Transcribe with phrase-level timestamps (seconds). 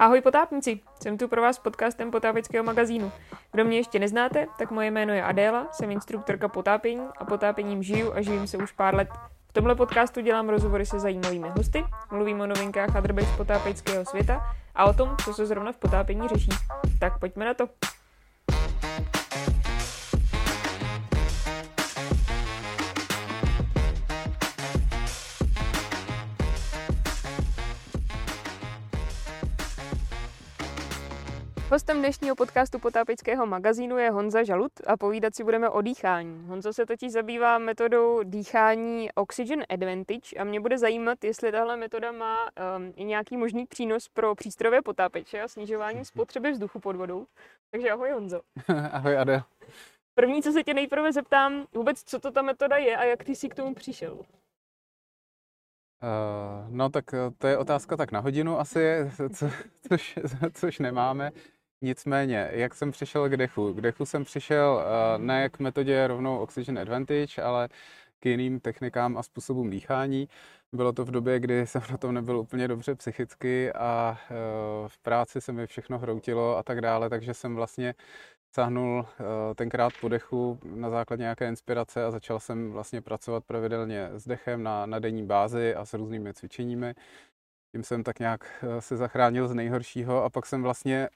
[0.00, 3.12] Ahoj potápníci, jsem tu pro vás s podcastem potápěckého magazínu.
[3.52, 8.12] Kdo mě ještě neznáte, tak moje jméno je Adéla, jsem instruktorka potápění a potápěním žiju
[8.12, 9.08] a živím se už pár let.
[9.48, 14.04] V tomhle podcastu dělám rozhovory se zajímavými hosty, mluvím o novinkách a drbech z potápěckého
[14.04, 14.42] světa
[14.74, 16.50] a o tom, co se zrovna v potápění řeší.
[17.00, 17.68] Tak pojďme na to.
[31.72, 36.46] Hostem dnešního podcastu potápěckého magazínu je Honza Žalut a povídat si budeme o dýchání.
[36.46, 42.12] Honza se totiž zabývá metodou dýchání Oxygen Advantage a mě bude zajímat, jestli tahle metoda
[42.12, 47.26] má um, i nějaký možný přínos pro přístrojové potápěče a snižování spotřeby vzduchu pod vodou.
[47.70, 48.40] Takže ahoj Honzo.
[48.92, 49.42] ahoj Adel.
[50.14, 53.34] První, co se tě nejprve zeptám, vůbec co to ta metoda je a jak ty
[53.34, 54.12] jsi k tomu přišel?
[56.02, 57.04] Uh, no tak
[57.38, 59.50] to je otázka tak na hodinu asi, co,
[59.88, 60.18] což,
[60.52, 61.30] což nemáme.
[61.82, 63.74] Nicméně, jak jsem přišel k dechu?
[63.74, 67.68] K dechu jsem přišel uh, ne k metodě rovnou Oxygen Advantage, ale
[68.20, 70.28] k jiným technikám a způsobům dýchání.
[70.72, 74.98] Bylo to v době, kdy jsem na tom nebyl úplně dobře psychicky a uh, v
[74.98, 77.94] práci se mi všechno hroutilo a tak dále, takže jsem vlastně
[78.54, 84.08] sáhnul uh, tenkrát po dechu na základě nějaké inspirace a začal jsem vlastně pracovat pravidelně
[84.12, 86.94] s dechem na, na denní bázi a s různými cvičeními.
[87.72, 91.08] Tím jsem tak nějak se zachránil z nejhoršího a pak jsem vlastně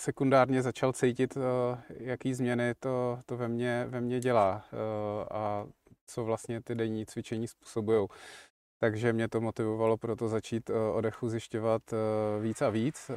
[0.00, 4.76] sekundárně začal cítit, eh, jaký změny to, to ve, mně, ve mně dělá eh,
[5.30, 5.66] a
[6.06, 8.08] co vlastně ty denní cvičení způsobují.
[8.80, 11.82] Takže mě to motivovalo proto začít eh, o dechu zjišťovat
[12.42, 13.10] víc a víc.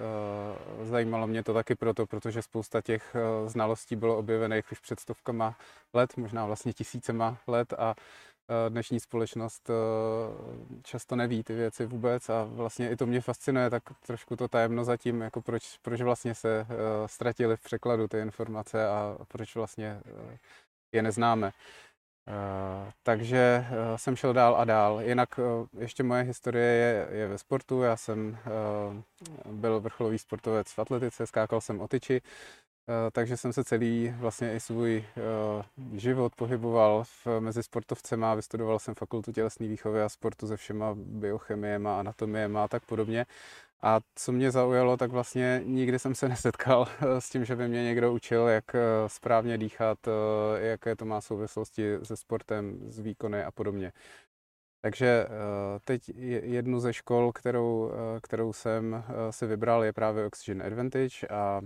[0.83, 5.57] Zajímalo mě to taky proto, protože spousta těch znalostí bylo objevených už před stovkama
[5.93, 7.95] let, možná vlastně tisícema let a
[8.69, 9.73] dnešní společnost eh,
[10.83, 14.83] často neví ty věci vůbec a vlastně i to mě fascinuje, tak trošku to tajemno
[14.83, 20.01] zatím, jako proč, proč vlastně se eh, ztratily v překladu ty informace a proč vlastně
[20.91, 21.51] je neznáme.
[23.03, 25.01] Takže jsem šel dál a dál.
[25.01, 25.39] Jinak
[25.79, 27.81] ještě moje historie je, je ve sportu.
[27.81, 28.37] Já jsem
[29.45, 32.70] byl vrcholový sportovec v atletice, skákal jsem o tyči, Eh,
[33.11, 35.05] takže jsem se celý vlastně i svůj
[35.57, 40.93] uh, život pohyboval v, mezi sportovcema, vystudoval jsem fakultu tělesné výchovy a sportu se všema
[40.95, 43.25] biochemiema, anatomiema a tak podobně.
[43.81, 46.87] A co mě zaujalo, tak vlastně nikdy jsem se nesetkal
[47.19, 48.65] s tím, že by mě někdo učil, jak
[49.07, 49.97] správně dýchat,
[50.57, 53.91] jaké to má souvislosti se sportem, s výkony a podobně.
[54.81, 55.29] Takže eh,
[55.85, 56.09] teď
[56.43, 61.61] jednu ze škol, kterou, eh, kterou jsem eh, si vybral, je právě Oxygen Advantage a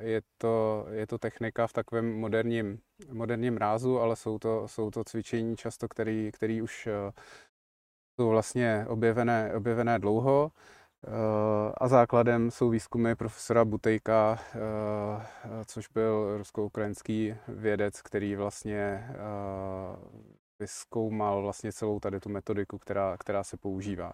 [0.00, 2.78] je to, je to technika v takovém moderním,
[3.12, 6.88] moderním rázu, ale jsou to, jsou to cvičení často, který, který už
[8.16, 10.52] jsou vlastně objevené, objevené dlouho.
[11.76, 14.38] A základem jsou výzkumy profesora Butejka,
[15.66, 19.08] což byl rusko-ukrajinský vědec, který vlastně
[20.58, 24.12] vyskoumal vlastně celou tady tu metodiku, která, která se používá.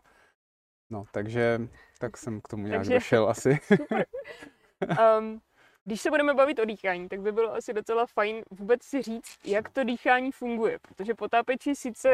[0.90, 1.60] No, takže
[1.98, 3.58] tak jsem k tomu nějak takže, došel asi.
[5.18, 5.40] um,
[5.84, 9.38] když se budeme bavit o dýchání, tak by bylo asi docela fajn vůbec si říct,
[9.44, 12.10] jak to dýchání funguje, protože potápěči sice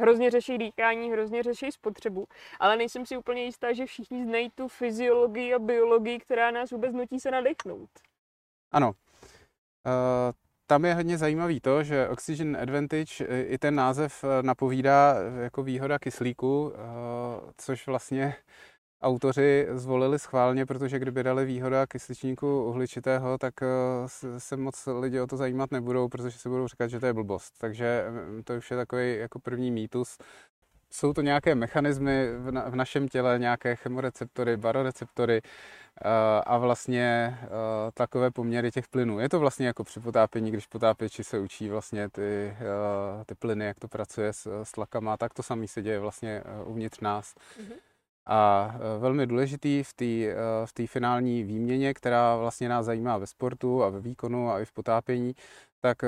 [0.00, 2.26] hrozně řeší dýchání, hrozně řeší spotřebu,
[2.60, 6.94] ale nejsem si úplně jistá, že všichni znají tu fyziologii a biologii, která nás vůbec
[6.94, 7.90] nutí se nadechnout.
[8.72, 8.92] Ano.
[9.86, 10.32] Uh,
[10.70, 15.62] tam je hodně zajímavý to, že Oxygen Advantage, i ten název eh, napovídá eh, jako
[15.62, 16.78] výhoda kyslíku, eh,
[17.56, 18.34] což vlastně
[19.02, 23.54] autoři zvolili schválně, protože kdyby dali výhoda kysličníku uhličitého, tak
[24.38, 27.54] se moc lidi o to zajímat nebudou, protože si budou říkat, že to je blbost.
[27.58, 28.04] Takže
[28.44, 30.18] to už je takový jako první mýtus.
[30.92, 35.40] Jsou to nějaké mechanismy v, na, v našem těle, nějaké chemoreceptory, baroreceptory,
[36.46, 37.48] a vlastně eh,
[37.94, 39.20] takové poměry těch plynů.
[39.20, 43.64] Je to vlastně jako při potápění, když potápěči se učí vlastně ty, eh, ty plyny,
[43.64, 47.34] jak to pracuje s, s tlakama, tak to samé se děje vlastně uvnitř nás.
[47.34, 47.74] Mm-hmm.
[48.26, 50.34] A velmi důležitý v té
[50.64, 54.64] v té finální výměně, která vlastně nás zajímá ve sportu a ve výkonu a i
[54.64, 55.34] v potápění,
[55.80, 56.02] tak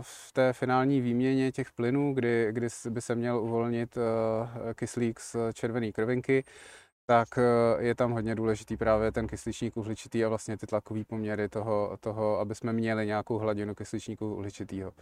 [0.00, 3.98] v té finální výměně těch plynů, kdy, kdy by se měl uvolnit
[4.74, 6.44] kyslík z červené krvinky,
[7.06, 7.42] tak eh,
[7.82, 12.38] je tam hodně důležitý právě ten kysličník uhličitý a vlastně ty tlakové poměry toho, toho,
[12.38, 14.92] aby jsme měli nějakou hladinu kysličníku uhličitého.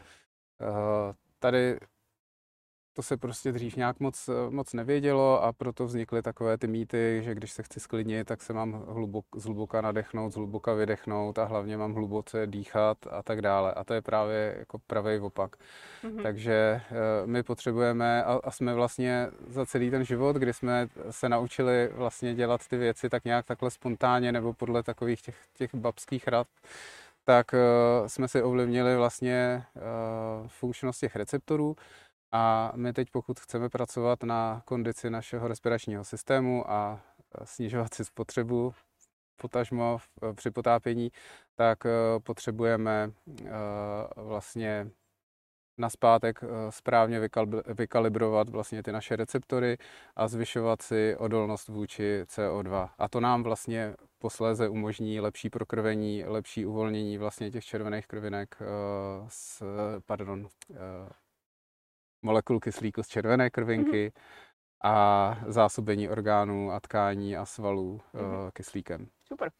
[0.61, 1.79] Eh, tady
[2.95, 7.35] to se prostě dřív nějak moc, moc nevědělo a proto vznikly takové ty mýty, že
[7.35, 11.95] když se chci sklidnit, tak se mám hlubok, zhluboka nadechnout, zhluboka vydechnout a hlavně mám
[11.95, 13.75] hluboce dýchat a tak dále.
[13.75, 15.57] A to je právě jako pravý opak.
[16.05, 16.23] Mm-hmm.
[16.23, 16.97] Takže uh,
[17.31, 22.35] my potřebujeme a, a jsme vlastně za celý ten život, kdy jsme se naučili vlastně
[22.35, 26.47] dělat ty věci tak nějak takhle spontánně nebo podle takových těch, těch babských rad,
[27.25, 31.77] tak uh, jsme si ovlivnili vlastně uh, funkčnost těch receptorů
[32.37, 38.05] a my teď, pokud chceme pracovat na kondici našeho respiračního systému a uh, snižovat si
[38.05, 38.75] spotřebu,
[39.37, 39.99] potažmo
[40.35, 41.11] při potápění,
[41.55, 41.79] tak
[42.25, 43.11] potřebujeme
[44.17, 44.91] vlastně
[45.79, 46.41] naspátek
[46.71, 47.29] správně
[47.79, 49.79] vykalibrovat vlastně ty naše receptory
[50.17, 52.89] a zvyšovat si odolnost vůči CO2.
[52.99, 58.57] A to nám vlastně posléze umožní lepší prokrvení, lepší uvolnění vlastně těch červených krvinek
[59.29, 59.63] z,
[60.07, 60.49] pardon,
[62.25, 64.54] molekul kyslíku z červené krvinky mm-hmm.
[64.85, 68.51] A zásobení orgánů a tkání a svalů mm-hmm.
[68.53, 69.09] kyslíkem.
[69.25, 69.51] Super.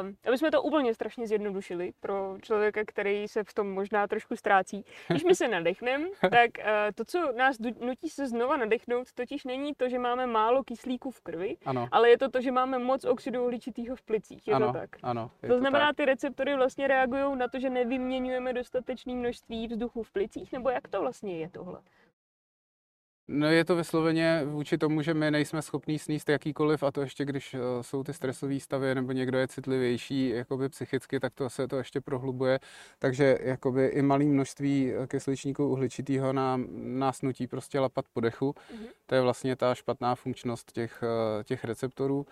[0.00, 4.36] Um, aby jsme to úplně strašně zjednodušili pro člověka, který se v tom možná trošku
[4.36, 4.84] ztrácí.
[5.08, 6.64] Když my se nadechneme, tak uh,
[6.94, 11.20] to, co nás nutí se znova nadechnout, totiž není to, že máme málo kyslíku v
[11.20, 11.88] krvi, ano.
[11.92, 14.48] ale je to to, že máme moc oxidu uhličitého v plicích.
[14.48, 14.90] Je ano, to tak?
[15.02, 15.30] Ano.
[15.40, 15.96] To, to znamená, tak.
[15.96, 20.88] ty receptory vlastně reagují na to, že nevyměňujeme dostatečné množství vzduchu v plicích, nebo jak
[20.88, 21.80] to vlastně je tohle?
[23.28, 27.24] No je to vysloveně vůči tomu, že my nejsme schopní sníst jakýkoliv a to ještě
[27.24, 31.68] když eh, jsou ty stresové stavy nebo někdo je citlivější jakoby psychicky, tak to se
[31.68, 32.60] to ještě prohlubuje.
[32.98, 36.66] Takže jakoby i malé množství eh, kysličníku uhličitého nám,
[36.98, 38.50] nás nutí prostě lapat po dechu.
[38.50, 38.88] Mm-hmm.
[39.06, 42.26] To je vlastně ta špatná funkčnost těch, eh, těch receptorů.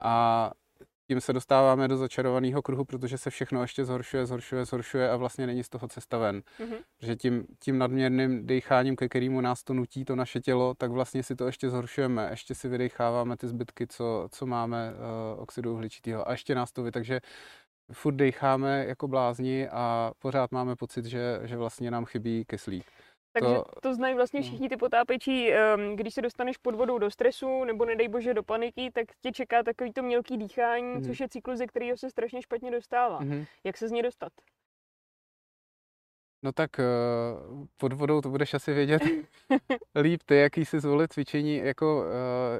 [0.00, 0.52] A
[1.08, 5.46] tím se dostáváme do začarovaného kruhu, protože se všechno ještě zhoršuje, zhoršuje, zhoršuje a vlastně
[5.46, 6.42] není z toho cesta ven.
[6.60, 6.78] Mm-hmm.
[7.02, 11.22] Že tím, tím nadměrným decháním, ke kterému nás to nutí, to naše tělo, tak vlastně
[11.22, 12.28] si to ještě zhoršujeme.
[12.30, 16.82] Ještě si vydecháváme ty zbytky, co, co máme uh, oxidu uhličitého a ještě nás to
[16.82, 16.92] vy.
[16.92, 17.20] Takže
[17.92, 22.84] furt decháme jako blázni a pořád máme pocit, že, že vlastně nám chybí kyslík.
[23.40, 24.46] Takže to, to znají vlastně no.
[24.46, 28.42] všichni ty potápěči, ehm, když se dostaneš pod vodou do stresu nebo nedej bože do
[28.42, 31.04] paniky, tak tě čeká takový to mělký dýchání, mm.
[31.04, 33.18] což je cyklus, ze kterého se strašně špatně dostává.
[33.20, 33.44] Mm.
[33.64, 34.32] Jak se z něj dostat?
[36.44, 36.84] No tak eh,
[37.76, 39.02] pod vodou to budeš asi vědět
[40.00, 41.56] líp ty, jaký si zvolit cvičení.
[41.56, 42.04] Jako,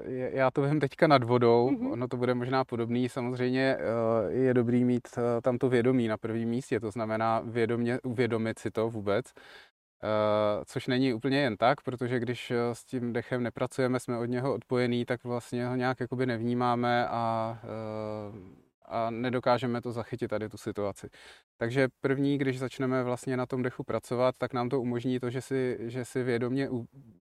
[0.04, 1.92] eh, já to vím teďka nad vodou, mm-hmm.
[1.92, 3.08] ono to bude možná podobný.
[3.08, 5.08] Samozřejmě eh, je dobrý mít
[5.42, 9.26] tam to vědomí na prvním místě, to znamená vědomě, uvědomit si to vůbec
[10.64, 14.54] což není úplně jen tak, protože když uh, s tím dechem nepracujeme, jsme od něho
[14.54, 17.58] odpojení, tak vlastně ho nějak jakoby nevnímáme a,
[18.30, 18.38] uh,
[18.84, 21.08] a nedokážeme to zachytit tady tu situaci.
[21.56, 25.40] Takže první, když začneme vlastně na tom dechu pracovat, tak nám to umožní to, že
[25.40, 26.86] si, že si vědomě u,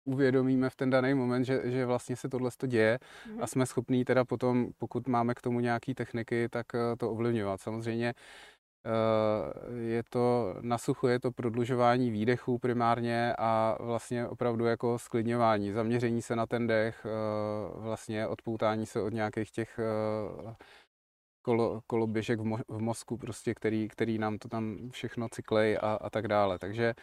[0.05, 2.99] uvědomíme v ten daný moment, že, že vlastně se tohle to děje
[3.41, 6.67] a jsme schopní teda potom, pokud máme k tomu nějaké techniky, tak
[6.99, 7.61] to ovlivňovat.
[7.61, 8.54] Samozřejmě Eh,
[9.77, 16.23] je to na suchu, je to prodlužování výdechů primárně a vlastně opravdu jako sklidňování, zaměření
[16.23, 20.55] se na ten dech, eh, vlastně odpoutání se od nějakých těch eh,
[21.43, 26.29] kolo, koloběžek v mozku, prostě, který, který nám to tam všechno cyklej a, a tak
[26.29, 26.59] dále.
[26.59, 26.95] Takže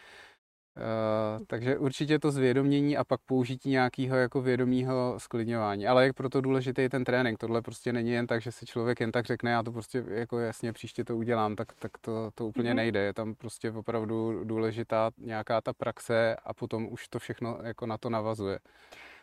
[0.76, 5.86] Uh, takže určitě to zvědomění a pak použití nějakého jako vědomého sklidňování.
[5.86, 7.38] Ale jak proto důležitý je ten trénink.
[7.38, 10.38] Tohle prostě není jen tak, že si člověk jen tak řekne, já to prostě jako
[10.38, 12.74] jasně příště to udělám, tak, tak to, to úplně mm-hmm.
[12.74, 13.00] nejde.
[13.00, 17.98] Je tam prostě opravdu důležitá nějaká ta praxe a potom už to všechno jako na
[17.98, 18.58] to navazuje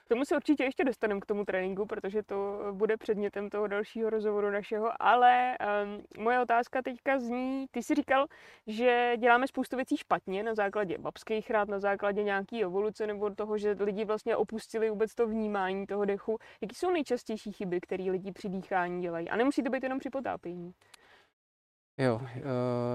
[0.09, 4.49] tomu se určitě ještě dostaneme k tomu tréninku, protože to bude předmětem toho dalšího rozhovoru
[4.51, 8.27] našeho, ale um, moje otázka teďka zní, ty jsi říkal,
[8.67, 13.57] že děláme spoustu věcí špatně na základě babských rád, na základě nějaký evoluce nebo toho,
[13.57, 16.37] že lidi vlastně opustili vůbec to vnímání toho dechu.
[16.61, 19.29] Jaký jsou nejčastější chyby, které lidi při dýchání dělají?
[19.29, 20.73] A nemusí to být jenom při potápění.
[21.97, 22.21] Jo, uh,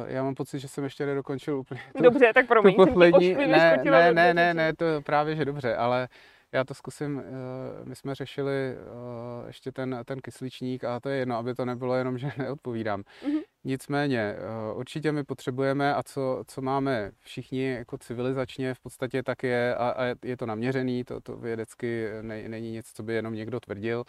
[0.07, 1.81] já mám pocit, že jsem ještě nedokončil úplně.
[1.97, 5.77] Tu, dobře, tak promiň, tu poslední, ne, ne, ne, ne, ne, to právě, že dobře,
[5.77, 6.09] ale
[6.55, 11.17] já to zkusím, eh, my jsme řešili eh, ještě ten, ten kysličník a to je
[11.17, 13.01] jedno, aby to nebylo jenom, že neodpovídám.
[13.01, 13.43] Mm-hmm.
[13.65, 19.43] Nicméně, eh, určitě my potřebujeme a co, co máme všichni jako civilizačně v podstatě tak
[19.43, 23.35] je, a, a je to naměřený, to, to vědecky ne, není nic, co by jenom
[23.35, 24.05] někdo tvrdil,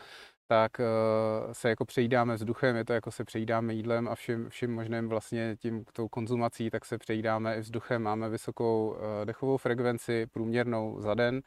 [0.47, 0.71] tak
[1.51, 5.55] se jako přejídáme vzduchem, je to jako se přejídáme jídlem a vším, vším možným vlastně
[5.59, 8.03] tím tou konzumací, tak se přejídáme i vzduchem.
[8.03, 11.41] Máme vysokou dechovou frekvenci průměrnou za den,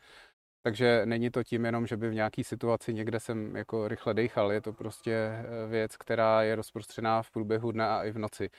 [0.63, 4.53] takže není to tím jenom, že by v nějaké situaci někde jsem jako rychle dechal,
[4.53, 8.51] je to prostě eh, věc, která je rozprostřená v průběhu dne a i v noci.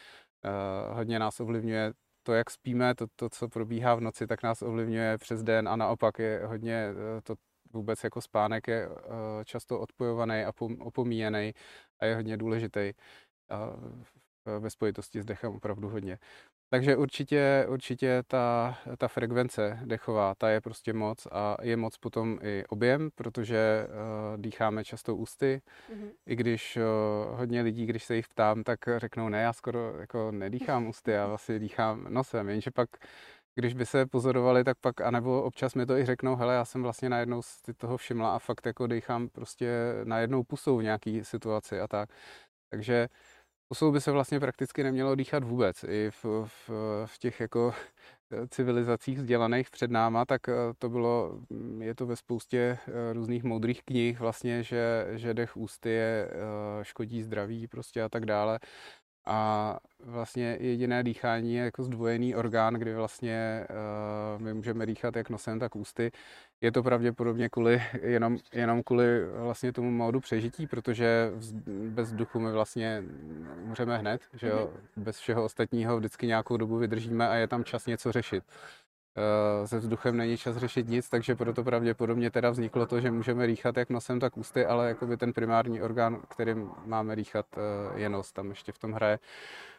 [0.45, 4.61] Uh, hodně nás ovlivňuje to, jak spíme, to, to, co probíhá v noci, tak nás
[4.61, 6.87] ovlivňuje přes den a naopak je hodně
[7.23, 7.35] to
[7.73, 8.89] vůbec jako spánek je
[9.45, 11.53] často odpojovaný a opomíjený
[11.99, 12.93] a je hodně důležitý
[14.59, 16.19] ve spojitosti s dechem opravdu hodně.
[16.71, 22.39] Takže určitě, určitě ta, ta frekvence dechová, ta je prostě moc a je moc potom
[22.41, 25.61] i objem, protože uh, dýcháme často ústy,
[25.91, 26.11] mm-hmm.
[26.25, 30.31] i když uh, hodně lidí, když se jich ptám, tak řeknou, ne, já skoro jako
[30.31, 32.89] nedýchám ústy, já vlastně dýchám nosem, jenže pak
[33.55, 36.83] když by se pozorovali, tak pak, anebo občas mi to i řeknou, hele, já jsem
[36.83, 39.69] vlastně najednou si toho všimla a fakt jako dýchám prostě
[40.03, 42.09] najednou pusou v nějaký situaci a tak.
[42.69, 43.07] Takže
[43.71, 45.83] Pusou by se vlastně prakticky nemělo dýchat vůbec.
[45.83, 46.69] I v, v,
[47.05, 47.73] v těch jako
[48.49, 53.43] civilizacích vzdělaných před náma, tak eh, to bylo, mm, je to ve spoustě eh, různých
[53.43, 58.59] moudrých knih vlastně, že, že dech ústy je, eh, škodí zdraví prostě a tak dále.
[59.25, 63.67] A vlastně jediné dýchání je jako zdvojený orgán, kdy vlastně
[64.35, 66.11] uh, my můžeme dýchat jak nosem, tak ústy.
[66.61, 71.31] Je to pravděpodobně kvůli, jenom, jenom kvůli vlastně tomu módu přežití, protože
[71.89, 73.03] bez duchu my vlastně
[73.63, 74.71] můžeme hned, že jo?
[74.95, 75.03] Mhm.
[75.03, 78.43] bez všeho ostatního vždycky nějakou dobu vydržíme a je tam čas něco řešit.
[79.17, 83.45] Eh, se vzduchem není čas řešit nic, takže proto pravděpodobně teda vzniklo to, že můžeme
[83.45, 88.09] rýchat jak nosem, tak ústy, ale jakoby ten primární orgán, kterým máme rýchat, eh, je
[88.09, 88.31] nos.
[88.31, 89.19] Tam ještě v tom hraje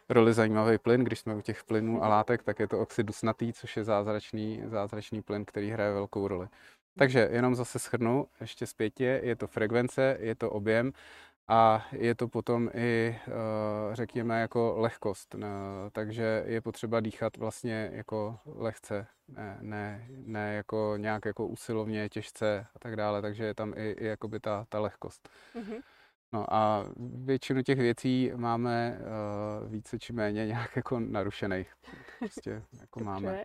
[0.09, 1.03] roli zajímavý plyn.
[1.03, 4.63] Když jsme u těch plynů a látek, tak je to oxid dusnatý, což je zázračný,
[4.65, 6.47] zázračný plyn, který hraje velkou roli.
[6.97, 10.91] Takže jenom zase schrnu, ještě zpětě, je to frekvence, je to objem
[11.51, 15.35] a je to potom i, eh, řekněme, jako lehkost.
[15.91, 22.67] Takže je potřeba dýchat vlastně jako lehce, ne, ne, ne jako nějak jako usilovně, těžce
[22.75, 25.29] a tak dále, takže je tam i, i jakoby ta, ta lehkost.
[25.55, 25.81] Mm-hmm.
[26.33, 26.85] No a
[27.25, 31.73] většinu těch věcí máme uh, více či méně nějak jako narušených.
[32.19, 33.43] Prostě jako máme.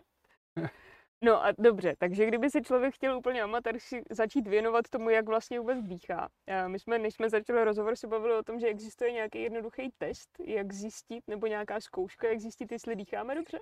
[1.21, 5.59] No a dobře, takže kdyby si člověk chtěl úplně amatérsky začít věnovat tomu, jak vlastně
[5.59, 6.29] vůbec dýchá.
[6.67, 10.29] My jsme, než jsme začali rozhovor, se bavili o tom, že existuje nějaký jednoduchý test,
[10.45, 13.59] jak zjistit, nebo nějaká zkouška, jak zjistit, jestli dýcháme dobře?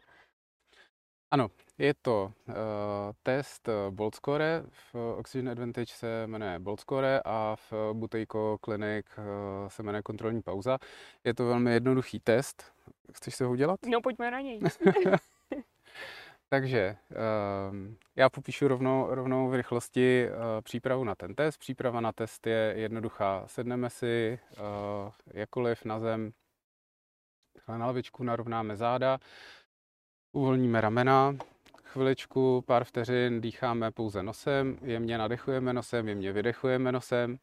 [1.31, 1.47] Ano,
[1.77, 2.55] je to uh,
[3.23, 9.23] test Bolt Score, v Oxygen Advantage se jmenuje Bolt Score a v Buteyko Clinic uh,
[9.67, 10.77] se jmenuje kontrolní pauza.
[11.23, 12.73] Je to velmi jednoduchý test.
[13.13, 13.79] Chceš se ho udělat?
[13.85, 14.59] No, pojďme na něj.
[16.55, 16.97] Takže
[17.71, 21.57] um, já popíšu rovnou, rovnou v rychlosti uh, přípravu na ten test.
[21.57, 23.43] Příprava na test je jednoduchá.
[23.47, 26.31] Sedneme si uh, jakkoliv na zem,
[27.67, 29.17] na lavičku narovnáme záda,
[30.31, 31.35] uvolníme ramena,
[31.83, 37.37] chviličku, pár vteřin dýcháme pouze nosem, jemně nadechujeme nosem, jemně vydechujeme nosem,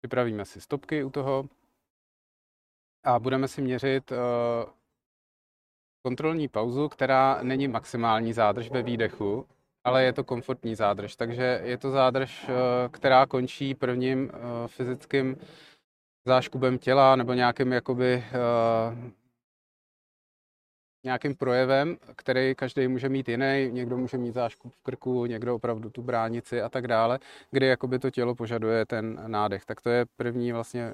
[0.00, 1.44] připravíme si stopky u toho
[3.04, 4.16] a budeme si měřit uh,
[6.06, 9.46] kontrolní pauzu, která není maximální zádrž ve výdechu,
[9.84, 11.16] ale je to komfortní zádrž.
[11.16, 12.52] Takže je to zádrž, eh,
[12.88, 15.36] která končí prvním eh, fyzickým
[16.26, 18.32] záškubem těla nebo nějakým jakoby eh,
[21.06, 25.90] nějakým projevem, který každý může mít jiný, někdo může mít záškup v krku, někdo opravdu
[25.90, 27.18] tu bránici a tak dále,
[27.50, 29.64] kdy jakoby to tělo požaduje ten nádech.
[29.64, 30.92] Tak to je první vlastně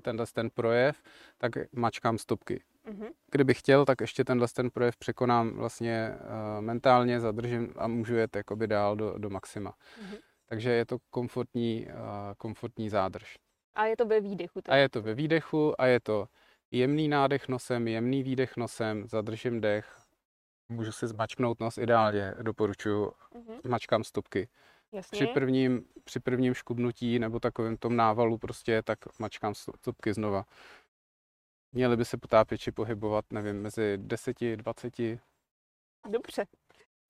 [0.00, 1.02] tenhle ten projev,
[1.38, 2.62] tak mačkám stopky.
[2.88, 3.10] Mm-hmm.
[3.30, 8.36] Kdybych chtěl, tak ještě tenhle ten projev překonám vlastně uh, mentálně, zadržím a můžu jet
[8.36, 9.70] jakoby dál do, do maxima.
[9.70, 10.18] Mm-hmm.
[10.48, 11.94] Takže je to komfortní, uh,
[12.36, 13.38] komfortní zádrž.
[13.74, 14.60] A je to ve výdechu?
[14.62, 14.72] Tak?
[14.72, 16.28] A je to ve výdechu a je to
[16.70, 20.00] jemný nádech nosem, jemný výdech nosem, zadržím dech,
[20.68, 23.68] můžu si zmačknout nos ideálně, doporučuji, mm-hmm.
[23.68, 24.48] mačkám stopky.
[24.92, 25.16] Jasně.
[25.16, 30.44] Při prvním, při prvním škubnutí nebo takovém tom návalu prostě, tak mačkám stopky znova.
[31.72, 34.94] Měli by se potápěči pohybovat, nevím, mezi 10, 20
[36.08, 36.44] Dobře.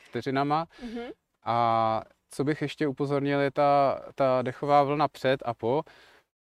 [0.03, 0.65] vteřinama.
[0.65, 1.13] Mm-hmm.
[1.45, 5.83] A co bych ještě upozornil, je ta, ta dechová vlna před a po.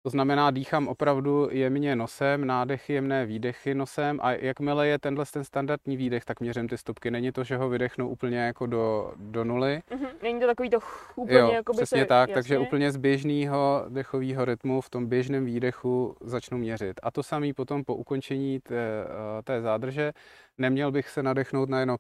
[0.08, 5.44] To znamená, dýchám opravdu jemně nosem, nádechy, jemné výdechy nosem a jakmile je tenhle ten
[5.44, 7.12] standardní výdech, tak měřím ty stopky.
[7.12, 9.82] Není to, že ho vydechnu úplně jako do, do nuly.
[9.92, 10.08] Mm-hmm.
[10.24, 10.80] Není to takový to
[11.16, 12.34] úplně jo, jako by přesně se, tak, jasně.
[12.34, 17.00] takže úplně z běžného dechového rytmu v tom běžném výdechu začnu měřit.
[17.04, 20.14] A to samý potom po ukončení té, eh, té zádrže,
[20.58, 21.98] neměl bych se nadechnout na jenom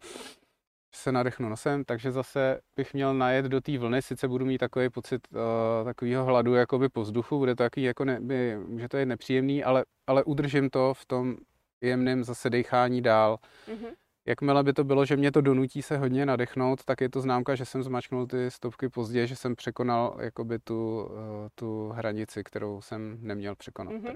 [0.91, 4.89] se nadechnu nosem, takže zase bych měl najet do té vlny, sice budu mít takový
[4.89, 5.39] pocit uh,
[5.85, 9.63] takového hladu jakoby po vzduchu, bude to takový jako ne, by, může to je nepříjemný,
[9.63, 11.37] ale, ale udržím to v tom
[11.81, 13.37] jemném zase dechání dál.
[13.67, 13.93] Mm-hmm.
[14.27, 17.55] Jakmile by to bylo, že mě to donutí se hodně nadechnout, tak je to známka,
[17.55, 21.17] že jsem zmačknul ty stopky pozdě, že jsem překonal jakoby tu, uh,
[21.55, 23.93] tu hranici, kterou jsem neměl překonat.
[23.93, 24.15] Mm-hmm.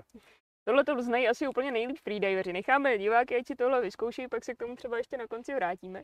[0.64, 2.54] Tohle to znají asi úplně nejlíp freediveři.
[2.54, 6.04] Necháme diváky, ať si tohle vyzkouší, pak se k tomu třeba ještě na konci vrátíme.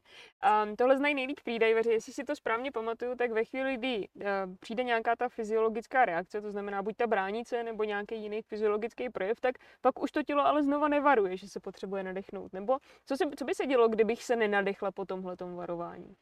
[0.63, 1.89] Um, tohle znají nejlíp freediveři.
[1.89, 4.23] Jestli si to správně pamatuju, tak ve chvíli, kdy uh,
[4.59, 9.39] přijde nějaká ta fyziologická reakce, to znamená buď ta bránice nebo nějaký jiný fyziologický projev,
[9.41, 12.53] tak pak už to tělo ale znova nevaruje, že se potřebuje nadechnout.
[12.53, 16.15] Nebo co, se, co by se dělo, kdybych se nenadechla po tomhle varování?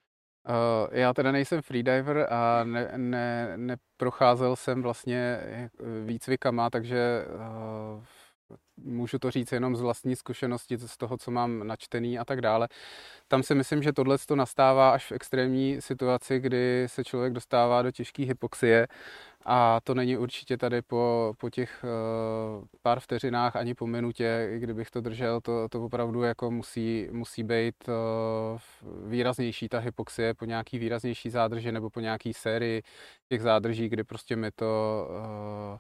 [0.49, 0.53] Uh,
[0.91, 5.39] já teda nejsem freediver a ne, ne, neprocházel jsem vlastně
[6.05, 8.03] výcvikama, takže uh,
[8.77, 12.67] můžu to říct jenom z vlastní zkušenosti, z toho, co mám načtený a tak dále.
[13.27, 17.81] Tam si myslím, že tohle to nastává až v extrémní situaci, kdy se člověk dostává
[17.81, 18.87] do těžké hypoxie
[19.45, 24.91] a to není určitě tady po, po těch uh, pár vteřinách ani po minutě, kdybych
[24.91, 28.59] to držel, to, to opravdu jako musí, musí být uh,
[29.09, 32.81] výraznější ta hypoxie po nějaký výraznější zádrži nebo po nějaký sérii
[33.29, 35.77] těch zádrží, kdy prostě mi to uh,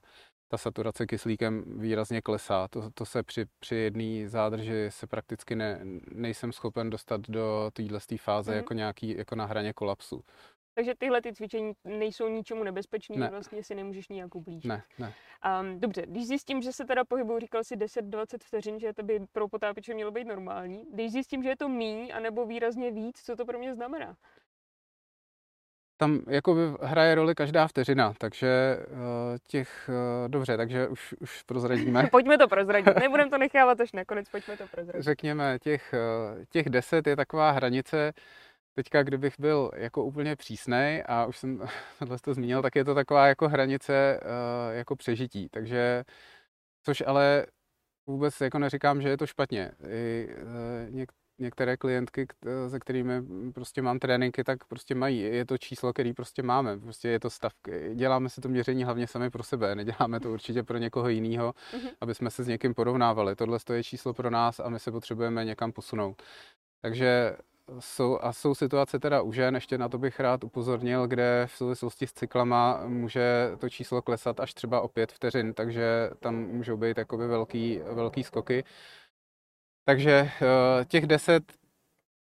[0.47, 2.67] ta saturace kyslíkem výrazně klesá.
[2.67, 5.79] To, to se při, při jedné zádrži se prakticky ne,
[6.11, 8.57] nejsem schopen dostat do téhle fáze mm.
[8.57, 10.23] jako, nějaký, jako na hraně kolapsu.
[10.75, 13.29] Takže tyhle ty cvičení nejsou ničemu nebezpečný, ne.
[13.29, 14.69] vlastně si nemůžeš nijak ublížit.
[14.69, 15.13] Ne, ne.
[15.61, 19.19] Um, dobře, když zjistím, že se teda pohybuju, říkal si 10-20 vteřin, že to by
[19.31, 20.85] pro potápěče mělo být normální.
[20.93, 24.17] Když zjistím, že je to míň, anebo výrazně víc, co to pro mě znamená?
[25.97, 28.97] Tam jako hraje roli každá vteřina, takže uh,
[29.47, 32.07] těch, uh, dobře, takže už, už prozradíme.
[32.11, 35.03] pojďme to prozradit, nebudeme to nechávat až nakonec, pojďme to prozradit.
[35.03, 38.13] Řekněme, těch, uh, těch deset je taková hranice,
[38.75, 41.61] teďka kdybych byl jako úplně přísnej a už jsem
[41.99, 44.19] tohle to zmínil, tak je to taková jako hranice
[44.71, 46.03] jako přežití, takže
[46.83, 47.45] což ale
[48.07, 49.71] vůbec jako neříkám, že je to špatně.
[49.89, 50.29] I,
[50.89, 52.27] něk, některé klientky,
[52.67, 55.19] se kterými prostě mám tréninky, tak prostě mají.
[55.19, 56.79] Je to číslo, který prostě máme.
[56.79, 57.51] Prostě je to stav.
[57.93, 59.75] Děláme si to měření hlavně sami pro sebe.
[59.75, 61.89] Neděláme to určitě pro někoho jiného, mm-hmm.
[62.01, 63.35] aby jsme se s někým porovnávali.
[63.35, 66.21] Tohle je číslo pro nás a my se potřebujeme někam posunout.
[66.81, 67.35] Takže
[67.79, 71.51] jsou, a jsou situace teda u žen, ještě na to bych rád upozornil, kde v
[71.51, 76.77] souvislosti s cyklama může to číslo klesat až třeba o pět vteřin, takže tam můžou
[76.77, 78.63] být jakoby velký, velký skoky.
[79.85, 81.43] Takže eh, těch deset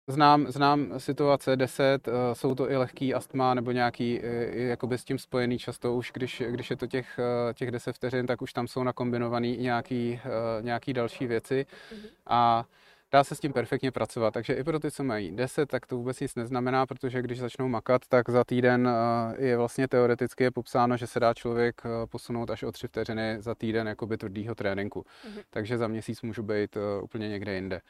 [0.07, 4.97] Znám, znám situace 10, uh, eh, jsou to i lehký astma nebo nějaký uh, jakoby
[4.97, 7.19] s tím spojený často už, když, když je to těch,
[7.53, 10.19] těch 10 vteřin, tak už tam jsou nakombinovaný nějaký,
[10.61, 12.09] nějaký další věci mm-hmm.
[12.27, 12.65] a
[13.13, 14.33] dá se s tím perfektně pracovat.
[14.33, 17.67] Takže i pro ty, co mají 10, tak to vůbec nic neznamená, protože když začnou
[17.67, 18.89] makat, tak za týden
[19.37, 23.55] je vlastně teoreticky je popsáno, že se dá člověk posunout až o 3 vteřiny za
[23.55, 25.01] týden jakoby tvrdýho tréninku.
[25.01, 25.43] Mm-hmm.
[25.49, 27.81] Takže za měsíc můžu být úplně někde jinde.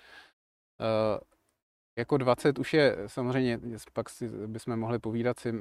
[1.96, 3.60] Jako 20 už je samozřejmě,
[3.94, 5.54] pak si bychom mohli povídat si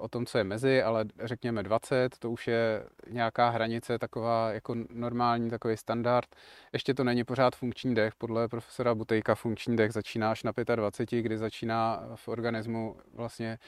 [0.00, 4.74] o tom, co je mezi, ale řekněme 20, to už je nějaká hranice, taková jako
[4.90, 6.36] normální, takový standard.
[6.72, 11.22] Ještě to není pořád funkční dech, podle profesora Butejka funkční dech začíná až na 25,
[11.22, 13.58] kdy začíná v organismu vlastně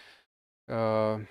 [1.17, 1.23] uh,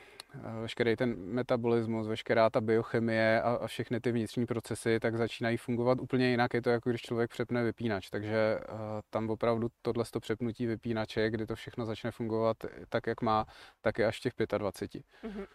[0.62, 6.00] veškerý ten metabolismus, veškerá ta biochemie a, a všechny ty vnitřní procesy, tak začínají fungovat
[6.02, 6.54] úplně jinak.
[6.54, 8.78] Je to jako když člověk přepne vypínač, takže uh,
[9.10, 12.58] tam opravdu tohle to přepnutí vypínače, kdy to všechno začne fungovat
[12.90, 13.46] tak, jak má,
[13.82, 15.04] tak je až těch 25.
[15.24, 15.48] Mm-hmm.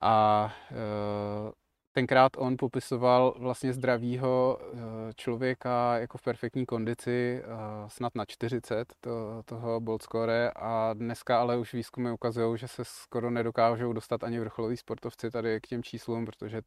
[0.00, 1.52] A uh,
[1.98, 4.76] tenkrát on popisoval vlastně zdravýho eh,
[5.16, 7.46] člověka jako v perfektní kondici, eh,
[7.88, 13.30] snad na 40 to, toho Boldscore a dneska ale už výzkumy ukazují, že se skoro
[13.30, 16.62] nedokážou dostat ani vrcholoví sportovci tady k těm číslům, protože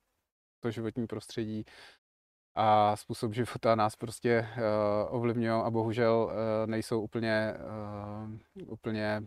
[0.60, 1.65] to životní prostředí
[2.56, 6.32] a způsob života nás prostě uh, ovlivňují a bohužel uh,
[6.70, 7.54] nejsou úplně,
[8.63, 9.22] uh, úplně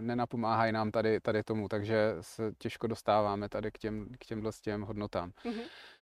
[0.00, 4.82] nenapomáhají nám tady, tady tomu, takže se těžko dostáváme tady k těm, k těmhle těm
[4.82, 5.30] hodnotám.
[5.30, 5.64] Mm-hmm.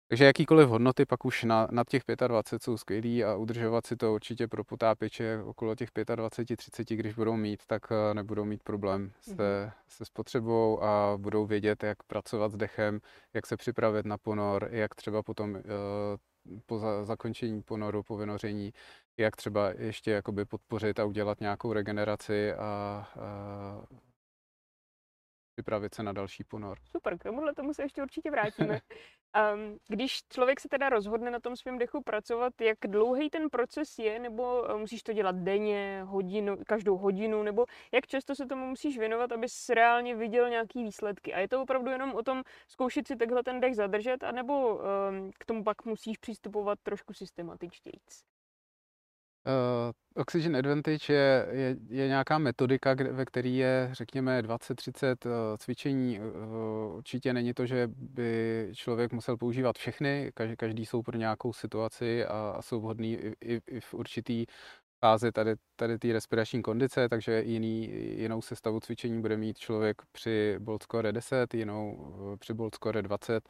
[0.09, 4.15] Takže jakýkoliv hodnoty pak už na, nad těch 25 jsou skvělý a udržovat si to
[4.15, 9.33] určitě pro potápěče okolo těch 25-30, když budou mít, tak eh, nebudou mít problém se,
[9.33, 9.73] mm-hmm.
[9.89, 13.01] se spotřebou a budou vědět, jak pracovat s dechem,
[13.35, 15.61] jak se připravit na ponor, jak třeba potom uh,
[16.67, 18.73] po za, zakončení ponoru, po vynoření,
[19.17, 23.07] jak třeba ještě jakoby podpořit a udělat nějakou regeneraci a, a
[25.61, 26.79] připravit se na další ponor.
[26.91, 28.81] Super, k tomuhle tomu se ještě určitě vrátíme.
[29.55, 33.99] Um, když člověk se teda rozhodne na tom svém dechu pracovat, jak dlouhý ten proces
[33.99, 38.67] je, nebo eh, musíš to dělat denně, hodinu, každou hodinu, nebo jak často se tomu
[38.67, 41.35] musíš věnovat, abys reálně viděl nějaký výsledky.
[41.35, 45.31] A je to opravdu jenom o tom zkoušet si takhle ten dech zadržet, anebo um,
[45.39, 48.01] k tomu pak musíš přistupovat trošku systematičtěji?
[49.47, 55.57] Uh, Oxygen Advantage je, je, je nějaká metodika, kde, ve které je, řekněme, 20-30 uh,
[55.57, 56.21] cvičení.
[56.21, 61.53] Uh, určitě není to, že by člověk musel používat všechny, každý, každý jsou pro nějakou
[61.53, 64.47] situaci a, a jsou vhodný i, i, i v určitý
[65.01, 70.57] fázi tady, tady té respirační kondice, takže jiný, jinou sestavu cvičení bude mít člověk při
[70.59, 73.49] Bolt Score 10, jinou při Bolt Score 20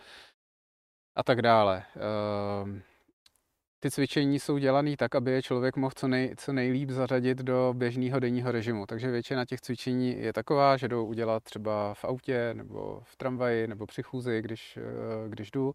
[1.16, 1.85] a tak dále.
[1.96, 2.81] Uh,
[3.81, 7.75] ty cvičení jsou dělané tak, aby je člověk mohl co, nej, co nejlíp zařadit do
[7.77, 8.87] běžného denního režimu.
[8.87, 13.66] Takže většina těch cvičení je taková, že jdou udělat třeba v autě, nebo v tramvaji,
[13.66, 15.73] nebo při chůzi, když, eh, když jdu.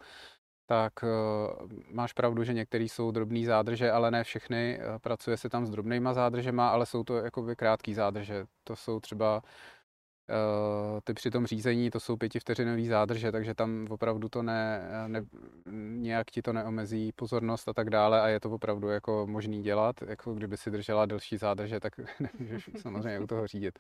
[0.68, 1.08] Tak eh,
[1.92, 4.80] máš pravdu, že některý jsou drobný zádrže, ale ne všechny.
[4.82, 8.46] Eh, pracuje se tam s drobnýma zádržema, ale jsou to jakoby krátký zádrže.
[8.64, 9.42] To jsou třeba
[11.04, 15.26] ty při tom řízení, to jsou pětivteřinový zádrže, takže tam opravdu to ne, ne,
[16.02, 19.96] nějak ti to neomezí pozornost a tak dále a je to opravdu jako možný dělat,
[20.02, 23.80] jako kdyby si držela delší zádrže, tak nemůžeš samozřejmě u toho řídit.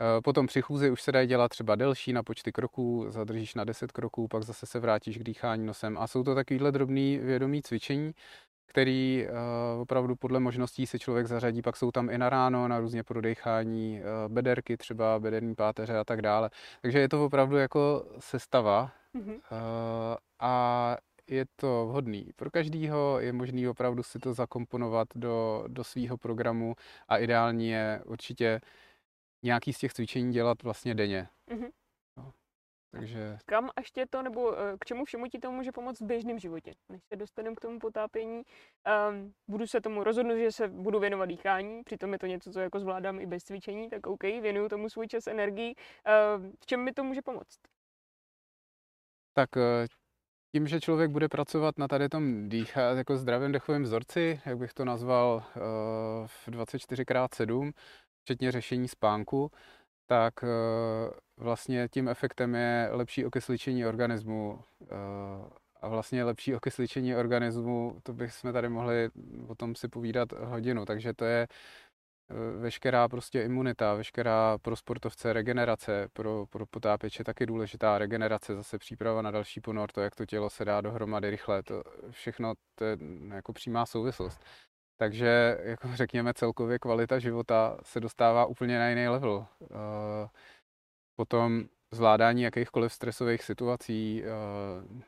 [0.00, 3.64] Eh, potom při chůzi už se dají dělat třeba delší na počty kroků, zadržíš na
[3.64, 7.62] 10 kroků, pak zase se vrátíš k dýchání nosem a jsou to takovýhle drobný vědomý
[7.62, 8.12] cvičení,
[8.66, 11.62] který uh, opravdu podle možností si člověk zařadí.
[11.62, 16.04] Pak jsou tam i na ráno, na různě prodechání, uh, bederky třeba, bederní páteře a
[16.04, 16.50] tak dále.
[16.82, 19.34] Takže je to opravdu jako sestava mm-hmm.
[19.34, 20.96] uh, a
[21.30, 22.30] je to vhodný.
[22.36, 26.74] Pro každýho je možný opravdu si to zakomponovat do, do svého programu
[27.08, 28.60] a ideální je určitě
[29.42, 31.28] nějaký z těch cvičení dělat vlastně denně.
[31.50, 31.70] Mm-hmm.
[32.98, 33.38] Takže...
[33.46, 36.38] Kam až tě to, nebo eh, k čemu všemu ti to může pomoct v běžném
[36.38, 36.74] životě?
[36.88, 38.42] Než se dostaneme k tomu potápění,
[39.10, 42.60] um, budu se tomu rozhodnout, že se budu věnovat dýchání, přitom je to něco, co
[42.60, 45.74] jako zvládám i bez cvičení, tak OK, věnuju tomu svůj čas, energii.
[45.74, 47.58] Uh, v čem mi to může pomoct?
[49.34, 49.86] Tak eh,
[50.52, 54.74] tím, že člověk bude pracovat na tady tom dýchá, jako zdravém dechovém vzorci, jak bych
[54.74, 57.72] to nazval, uh, v 24x7,
[58.22, 59.50] včetně řešení spánku,
[60.06, 60.48] tak eh,
[61.36, 64.86] vlastně tím efektem je lepší okysličení organismu eh,
[65.80, 69.10] a vlastně lepší okysličení organismu, to bychom tady mohli
[69.48, 71.46] o tom si povídat hodinu, takže to je
[72.30, 78.78] eh, veškerá prostě imunita, veškerá pro sportovce regenerace, pro, pro potápěče taky důležitá regenerace, zase
[78.78, 82.84] příprava na další ponor, to, jak to tělo se dá dohromady rychle, to všechno to
[82.84, 82.98] je
[83.34, 84.40] jako přímá souvislost.
[84.96, 89.46] Takže, jako řekněme, celkově kvalita života se dostává úplně na jiný level.
[89.62, 90.28] Eh,
[91.16, 95.04] potom zvládání jakýchkoliv stresových situací, eh,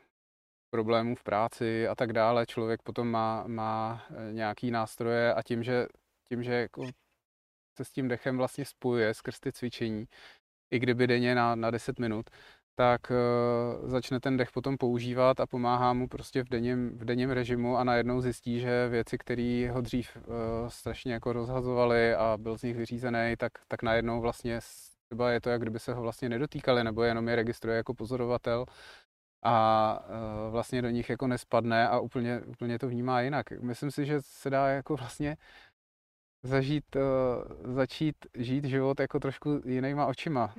[0.69, 2.45] problémů v práci a tak dále.
[2.45, 5.87] Člověk potom má, má eh, nějaký nástroje a tím, že,
[6.29, 6.85] tím, že jako
[7.77, 10.07] se s tím dechem vlastně spojuje skrz ty cvičení,
[10.71, 12.29] i kdyby denně na, na 10 minut,
[12.79, 17.29] tak uh, začne ten dech potom používat a pomáhá mu prostě v denním, v denním
[17.29, 20.23] režimu a najednou zjistí, že věci, které ho dřív uh,
[20.67, 24.59] strašně jako rozhazovaly a byl z nich vyřízený, tak, tak najednou vlastně
[25.09, 28.65] třeba je to, jak kdyby se ho vlastně nedotýkali, nebo jenom je registruje jako pozorovatel
[29.43, 33.51] a uh, vlastně do nich jako nespadne a úplně, úplně to vnímá jinak.
[33.51, 35.37] Myslím si, že se dá jako vlastně
[36.43, 36.95] zažít,
[37.63, 40.55] začít žít život jako trošku jinýma očima.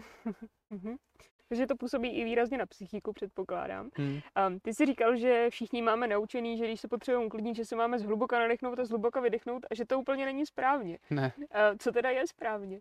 [1.50, 3.90] Takže to působí i výrazně na psychiku, předpokládám.
[3.94, 4.20] Hmm.
[4.46, 7.76] Um, ty jsi říkal, že všichni máme naučený, že když se potřebujeme uklidnit, že se
[7.76, 10.98] máme zhluboka nadechnout a zhluboka vydechnout a že to úplně není správně.
[11.10, 11.32] Ne.
[11.38, 11.46] Uh,
[11.78, 12.80] co teda je správně?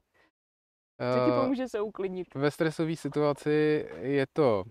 [1.13, 2.35] Co ti pomůže se uklidnit?
[2.35, 4.63] Ve stresové situaci je to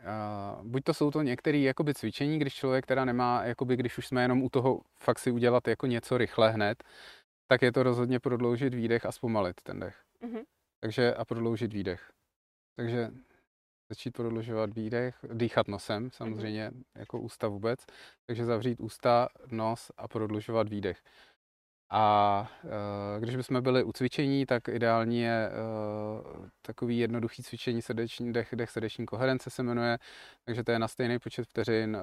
[0.00, 4.06] Uh, buď to jsou to některé jakoby cvičení, když člověk teda nemá, jakoby když už
[4.06, 6.84] jsme jenom u toho fakt si udělat jako něco rychle hned,
[7.46, 9.96] tak je to rozhodně prodloužit výdech a zpomalit ten dech.
[10.22, 10.44] Uh-huh.
[10.80, 12.12] Takže a prodloužit výdech.
[12.76, 13.10] Takže
[13.88, 16.10] začít prodlužovat výdech, dýchat nosem mhm.
[16.10, 17.86] samozřejmě, jako ústa vůbec,
[18.26, 21.02] takže zavřít ústa, nos a prodlužovat výdech.
[21.92, 22.70] A uh,
[23.22, 28.70] když bychom byli u cvičení, tak ideální je uh, takový jednoduchý cvičení srdeční dech, dech
[28.70, 29.98] srdeční koherence se jmenuje,
[30.44, 31.98] takže to je na stejný počet vteřin,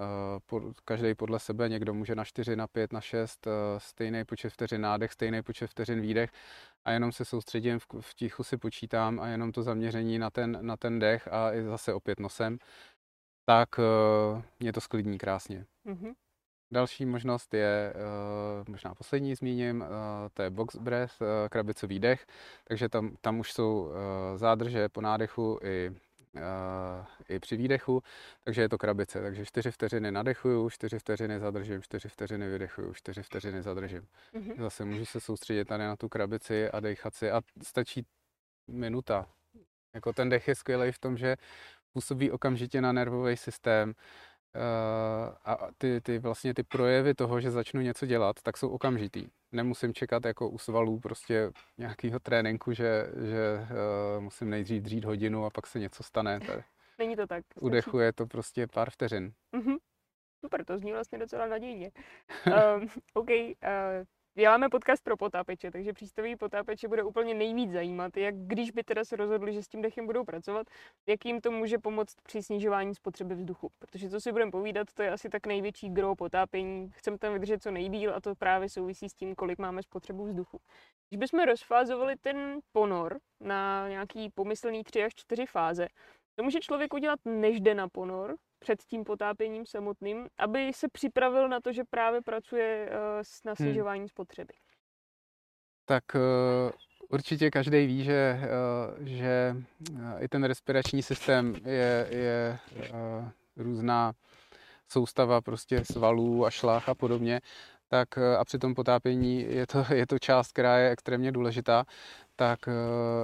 [0.46, 4.50] pod, každý podle sebe, někdo může na 4, na 5, na 6, uh, stejný počet
[4.50, 6.32] vteřin nádech, stejný počet vteřin výdech
[6.86, 10.78] a jenom se soustředím, v, tichu si počítám a jenom to zaměření na ten, na
[10.78, 12.58] ten dech a i zase opět nosem,
[13.46, 13.70] tak
[14.60, 15.66] mě to sklidní krásně.
[15.86, 16.14] Mm-hmm.
[16.72, 19.88] Další možnost je, uh, možná poslední zmíním, uh,
[20.34, 22.26] to je box breath, uh, krabicový dech,
[22.64, 23.92] takže tam, tam už jsou
[24.36, 25.92] zádrže po nádechu i,
[27.30, 28.04] i při výdechu,
[28.44, 33.24] takže je to krabice, takže čtyři vteřiny nadechuju, čtyři vteřiny zadržím, čtyři vteřiny vydechuju, čtyři
[33.24, 34.08] vteřiny zadržím.
[34.34, 34.62] Mm-hmm.
[34.62, 38.06] Zase můžu se soustředit tady na tu krabici a dechat si a stačí
[38.68, 39.26] minuta.
[39.94, 41.38] Jako ten dech je skvělý v tom, že
[41.94, 43.94] působí okamžitě na nervový systém,
[45.46, 49.28] a ty, ty vlastně ty projevy toho, že začnu něco dělat, tak jsou okamžitý.
[49.52, 55.46] Nemusím čekat jako u svalů prostě nějakého tréninku, že, že uh, musím nejdřív dřít hodinu
[55.46, 56.40] a pak se něco stane.
[57.00, 57.46] Není to tak.
[57.62, 59.34] Udechuje to prostě pár vteřin.
[59.54, 59.78] Mm-hmm.
[60.40, 61.92] Super, to zní vlastně docela nadějně.
[62.48, 64.06] um, OK, uh,
[64.40, 69.06] Děláme podcast pro potápěče, takže přístavy potápěče bude úplně nejvíc zajímat, jak když by teda
[69.06, 70.68] se rozhodli, že s tím dechem budou pracovat,
[71.08, 73.72] jak jim to může pomoct při snižování spotřeby vzduchu.
[73.80, 76.90] Protože co si budeme povídat, to je asi tak největší gro potápění.
[76.92, 80.60] Chceme tam vydržet co nejdíl a to právě souvisí s tím, kolik máme spotřebu vzduchu.
[81.10, 85.88] Když bychom rozfázovali ten ponor na nějaký pomyslný tři až čtyři fáze,
[86.38, 91.50] to může člověk udělat, než jde na ponor, před tím potápěním samotným, aby se připravil
[91.50, 92.90] na to, že právě pracuje
[93.46, 93.56] na hmm.
[93.56, 94.10] snižování hmm.
[94.10, 94.54] spotřeby?
[95.86, 96.72] Tak uh,
[97.10, 98.40] určitě každý ví, že,
[99.00, 99.56] uh, že
[100.20, 102.60] i ten respirační systém je, je
[103.56, 104.14] různá
[104.88, 107.42] soustava prostě svalů a šlách a podobně
[107.90, 111.86] tak a při tom potápění je to, je to část, která je extrémně důležitá
[112.38, 112.74] tak uh,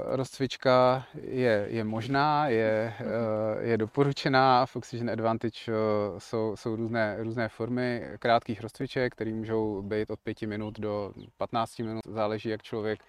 [0.06, 4.66] rozcvička je, je možná, je, uh, je doporučená.
[4.66, 10.20] V Oxygen Advantage uh, jsou, jsou různé, různé formy krátkých rozcviček, které můžou být od
[10.20, 12.02] 5 minut do 15 minut.
[12.08, 13.00] Záleží, jak člověk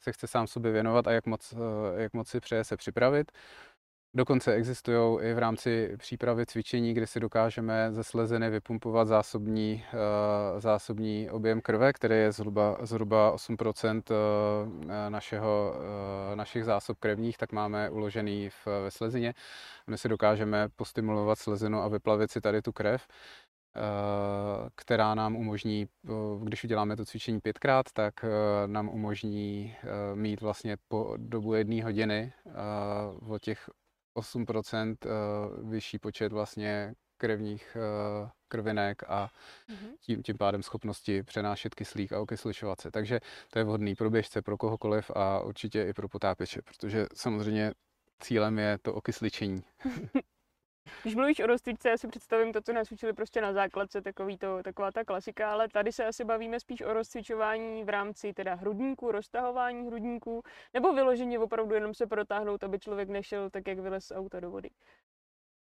[0.00, 1.54] se chce sám sobě věnovat a jak moc,
[1.96, 3.32] jak moc si přeje se připravit.
[4.14, 10.60] Dokonce existují i v rámci přípravy cvičení, kde si dokážeme ze sleziny vypumpovat zásobní, uh,
[10.60, 15.74] zásobní objem krve, který je zhruba, zhruba 8% uh, našeho,
[16.30, 19.34] uh, našich zásob krevních, tak máme uložený v, ve slezině.
[19.86, 23.06] My si dokážeme postimulovat slezinu a vyplavit si tady tu krev
[24.74, 25.86] která nám umožní,
[26.42, 28.14] když uděláme to cvičení pětkrát, tak
[28.66, 29.76] nám umožní
[30.14, 32.32] mít vlastně po dobu jedné hodiny
[33.28, 33.70] o těch
[34.16, 35.08] 8% eh,
[35.70, 39.30] vyšší počet vlastně krevních eh, krvinek a
[39.68, 39.88] mhm.
[40.00, 42.90] tím, tím pádem schopnosti přenášet kyslík a okysličovat se.
[42.90, 43.20] Takže
[43.52, 47.72] to je vhodný pro běžce, pro kohokoliv a určitě i pro potápěče, protože samozřejmě
[48.20, 49.62] cílem je to okysličení.
[51.02, 54.38] Když mluvíš o rozcvičce, já si představím to, co nás učili prostě na základce, takový
[54.38, 58.54] to, taková ta klasika, ale tady se asi bavíme spíš o rozcvičování v rámci teda
[58.54, 60.42] hrudníku, roztahování hrudníků,
[60.74, 64.50] nebo vyloženě opravdu jenom se protáhnout, aby člověk nešel tak, jak vylez z auta do
[64.50, 64.70] vody.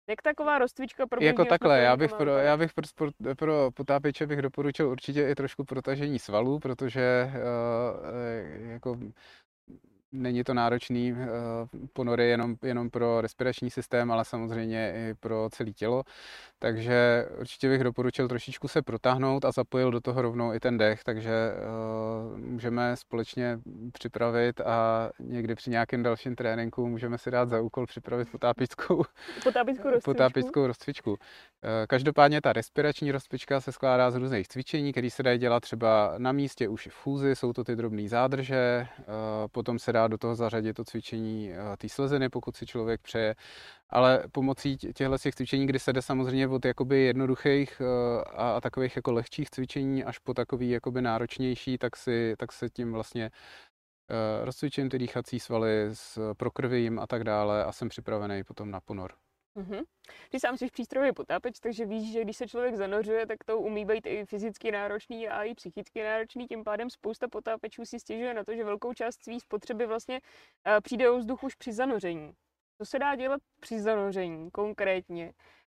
[0.09, 4.27] Jak taková rozcvička pro Jako takhle, já bych, pro, já bych pro, pro, pro potápěče
[4.27, 8.97] bych doporučil určitě i trošku protažení svalů, protože uh, jako
[10.15, 11.17] Není to náročný uh,
[11.93, 16.03] ponory jenom, jenom pro respirační systém, ale samozřejmě i pro celé tělo.
[16.59, 21.03] Takže určitě bych doporučil trošičku se protáhnout a zapojil do toho rovnou i ten dech,
[21.03, 21.31] takže
[22.31, 23.59] uh, můžeme společně
[23.91, 29.03] připravit a někdy při nějakém dalším tréninku můžeme si dát za úkol připravit potápickou,
[29.43, 30.03] potápickou rozcvičku.
[30.11, 31.11] Potápickou rozcvičku.
[31.11, 31.17] Uh,
[31.87, 36.31] každopádně ta respirační rozcvička se skládá z různých cvičení, které se dají dělat třeba na
[36.31, 38.87] místě už v fúzi, jsou to ty drobné zádrže,
[39.51, 43.35] potom se dá do toho zařadit to cvičení té sleziny, pokud si člověk přeje,
[43.89, 48.61] ale pomocí těchto těch cvičení, kdy se jde samozřejmě od jakoby jednoduchých eh, a, a
[48.61, 53.31] takových jako lehčích cvičení až po takový jakoby náročnější, tak, si, tak se tím vlastně
[54.09, 58.81] uh, rozcvičím ty dýchací svaly, s prokrvím a tak dále a jsem připravený potom na
[58.81, 59.24] ponor.
[59.55, 59.83] Mm-hmm.
[60.29, 63.85] Ty sám jsi přístrojový potápeč, takže víš, že když se člověk zanořuje, tak to umí
[63.85, 66.47] být i fyzicky náročný a i psychicky náročný.
[66.47, 70.21] Tím pádem spousta potápečů si stěžuje na to, že velkou část svých spotřeby vlastně
[70.67, 72.33] uh, přijde o vzduch už při zanoření.
[72.77, 75.33] Co se dá dělat při zanoření konkrétně?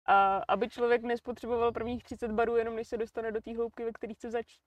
[0.05, 3.91] A aby člověk nespotřeboval prvních 30 barů, jenom než se dostane do té hloubky, ve
[3.91, 4.61] které chce začít.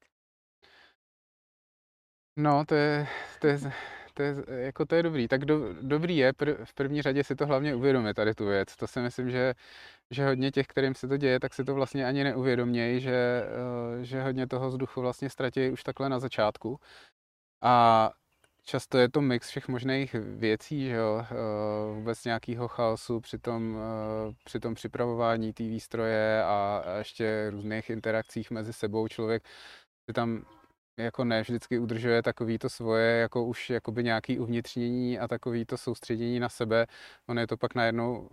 [2.37, 3.07] No, to je,
[3.41, 3.59] to je,
[4.21, 5.29] to je, jako to je dobrý.
[5.29, 8.77] Tak do, dobrý je pr, v první řadě si to hlavně uvědomit, tady tu věc.
[8.77, 9.55] To si myslím, že,
[10.11, 13.45] že hodně těch, kterým se to děje, tak si to vlastně ani neuvědomějí, že,
[14.01, 16.79] eh, že hodně toho vzduchu vlastně ztratí už takhle na začátku.
[17.63, 18.11] A
[18.65, 21.27] často je to mix všech možných věcí, že jo?
[21.31, 21.35] Eh,
[21.95, 23.79] vůbec nějakého chaosu při tom,
[24.45, 29.43] při tom připravování té výstroje a ještě různých interakcích mezi sebou člověk
[30.09, 30.45] si tam
[31.01, 35.77] jako ne vždycky udržuje takový to svoje jako už jakoby nějaký uvnitřnění a takový to
[35.77, 36.87] soustředění na sebe.
[37.27, 38.29] On je to pak najednou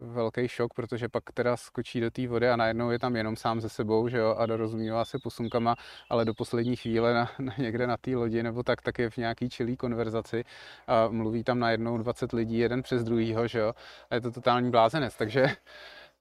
[0.00, 3.60] velký šok, protože pak teda skočí do té vody a najednou je tam jenom sám
[3.60, 5.76] ze sebou, že jo, a dorozumívá se posunkama,
[6.08, 9.16] ale do poslední chvíle na, na někde na té lodi nebo tak, tak je v
[9.16, 10.44] nějaký čilý konverzaci
[10.86, 13.72] a mluví tam najednou 20 lidí jeden přes druhýho, že jo,
[14.10, 15.46] a je to totální blázenec, takže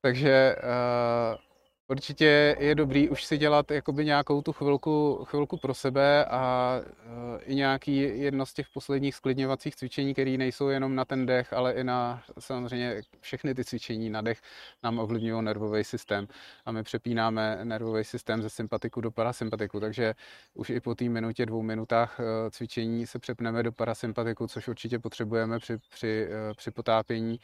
[0.01, 1.50] takže uh,
[1.91, 7.39] Určitě je dobrý už si dělat jakoby nějakou tu chvilku, chvilku pro sebe a uh,
[7.43, 11.73] i nějaký jedno z těch posledních sklidňovacích cvičení, které nejsou jenom na ten dech, ale
[11.73, 14.41] i na samozřejmě všechny ty cvičení na dech
[14.83, 16.27] nám ovlivňují nervový systém.
[16.65, 20.13] A my přepínáme nervový systém ze sympatiku do parasympatiku, takže
[20.53, 24.99] už i po té minutě, dvou minutách uh, cvičení se přepneme do parasympatiku, což určitě
[24.99, 27.39] potřebujeme při, při, uh, při potápění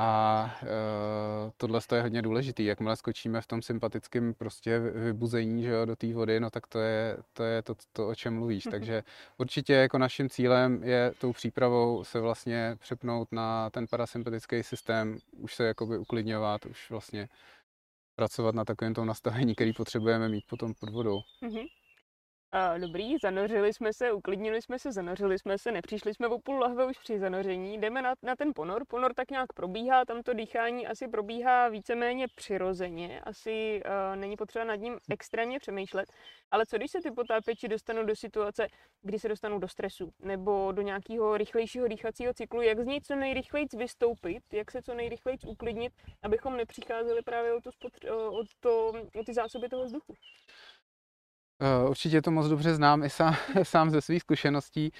[0.00, 0.66] a e,
[1.56, 2.64] tohle je hodně důležitý.
[2.64, 6.78] Jakmile skočíme v tom sympatickém prostě vybuzení že jo, do té vody, no tak to
[6.78, 8.66] je to, je to, to o čem mluvíš.
[8.66, 8.70] Mm-hmm.
[8.70, 9.02] Takže
[9.38, 15.54] určitě jako naším cílem je tou přípravou se vlastně přepnout na ten parasympatický systém, už
[15.54, 17.28] se jakoby uklidňovat, už vlastně
[18.16, 21.20] pracovat na takovém tom nastavení, který potřebujeme mít potom pod vodou.
[21.42, 21.66] Mm-hmm.
[22.78, 26.86] Dobrý, zanořili jsme se, uklidnili jsme se, zanořili jsme se, nepřišli jsme o půl lahve
[26.86, 30.86] už při zanoření, jdeme na, na ten ponor, ponor tak nějak probíhá, tam to dýchání
[30.86, 36.12] asi probíhá víceméně přirozeně, asi uh, není potřeba nad ním extrémně přemýšlet,
[36.50, 38.66] ale co když se ty potápěči dostanou do situace,
[39.02, 43.16] kdy se dostanou do stresu, nebo do nějakého rychlejšího dýchacího cyklu, jak z něj co
[43.16, 48.92] nejrychleji vystoupit, jak se co nejrychleji uklidnit, abychom nepřicházeli právě o, to spotř- o, to,
[49.20, 50.14] o ty zásoby toho vzduchu.
[51.60, 54.92] Eh, určitě to moc dobře znám i sám, sám ze svých zkušeností.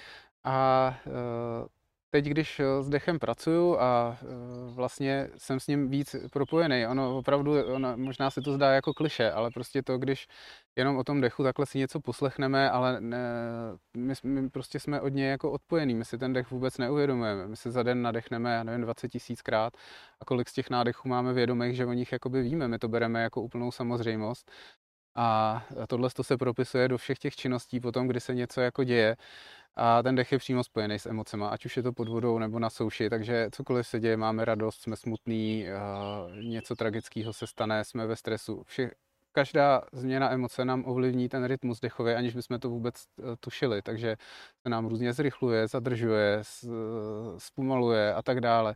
[0.43, 1.67] A eh,
[2.09, 4.17] teď, když eh, s dechem pracuju a
[4.73, 9.31] vlastně jsem s ním víc propojený, ono opravdu, ono, možná se to zdá jako kliše,
[9.31, 10.27] ale prostě to, když
[10.75, 13.17] jenom o tom dechu takhle si něco poslechneme, ale ne,
[13.97, 17.55] my, my prostě jsme od něj jako odpojený, my si ten dech vůbec neuvědomujeme, my
[17.55, 19.73] se za den nadechneme, já nevím, 20 tisíckrát
[20.19, 23.23] a kolik z těch nádechů máme vědomých, že o nich jakoby víme, my to bereme
[23.23, 24.51] jako úplnou samozřejmost
[25.15, 29.15] a tohle se propisuje do všech těch činností potom, kdy se něco jako děje.
[29.75, 32.59] A ten dech je přímo spojený s emocema, ať už je to pod vodou nebo
[32.59, 35.65] na souši, takže cokoliv se děje, máme radost, jsme smutný,
[36.41, 38.63] něco tragického se stane, jsme ve stresu.
[38.63, 38.91] Vše,
[39.31, 44.15] každá změna emoce nám ovlivní ten rytmus dechový, aniž bychom to vůbec e, tušili, takže
[44.63, 46.39] se nám různě zrychluje, zadržuje,
[47.37, 48.75] zpomaluje a tak dále.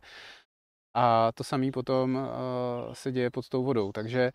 [0.94, 2.28] A to samé potom
[2.92, 4.32] se děje pod tou vodou, takže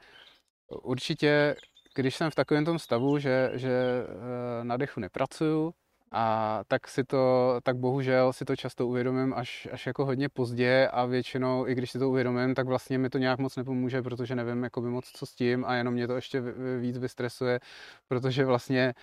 [0.84, 1.56] určitě
[2.00, 5.74] když jsem v takovém tom stavu, že, že eh, na dechu nepracuju,
[6.12, 10.90] a tak si to, tak bohužel si to často uvědomím až, až jako hodně pozdě
[10.92, 14.36] a většinou, i když si to uvědomím, tak vlastně mi to nějak moc nepomůže, protože
[14.36, 16.42] nevím jako by moc co s tím a jenom mě to ještě
[16.80, 17.60] víc vystresuje,
[18.08, 18.94] protože vlastně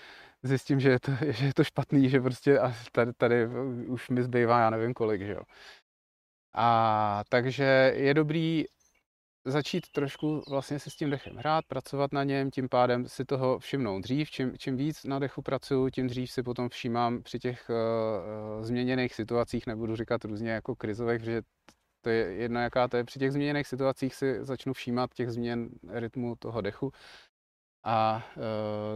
[0.42, 3.46] zjistím, že je to, že je to špatný, že prostě a tady, tady
[3.88, 5.42] už mi zbývá já nevím kolik, že jo.
[6.54, 8.64] A takže je dobrý
[9.46, 13.58] začít trošku vlastně si s tím dechem hrát, pracovat na něm, tím pádem si toho
[13.58, 14.30] všimnout dřív.
[14.30, 19.14] Čím, čím víc na dechu pracuju, tím dřív si potom všímám při těch uh, změněných
[19.14, 21.42] situacích, nebudu říkat různě jako krizových, protože
[22.00, 23.04] to je jedna jaká to je.
[23.04, 26.92] Při těch změněných situacích si začnu všímat těch změn rytmu toho dechu
[27.88, 28.42] a uh,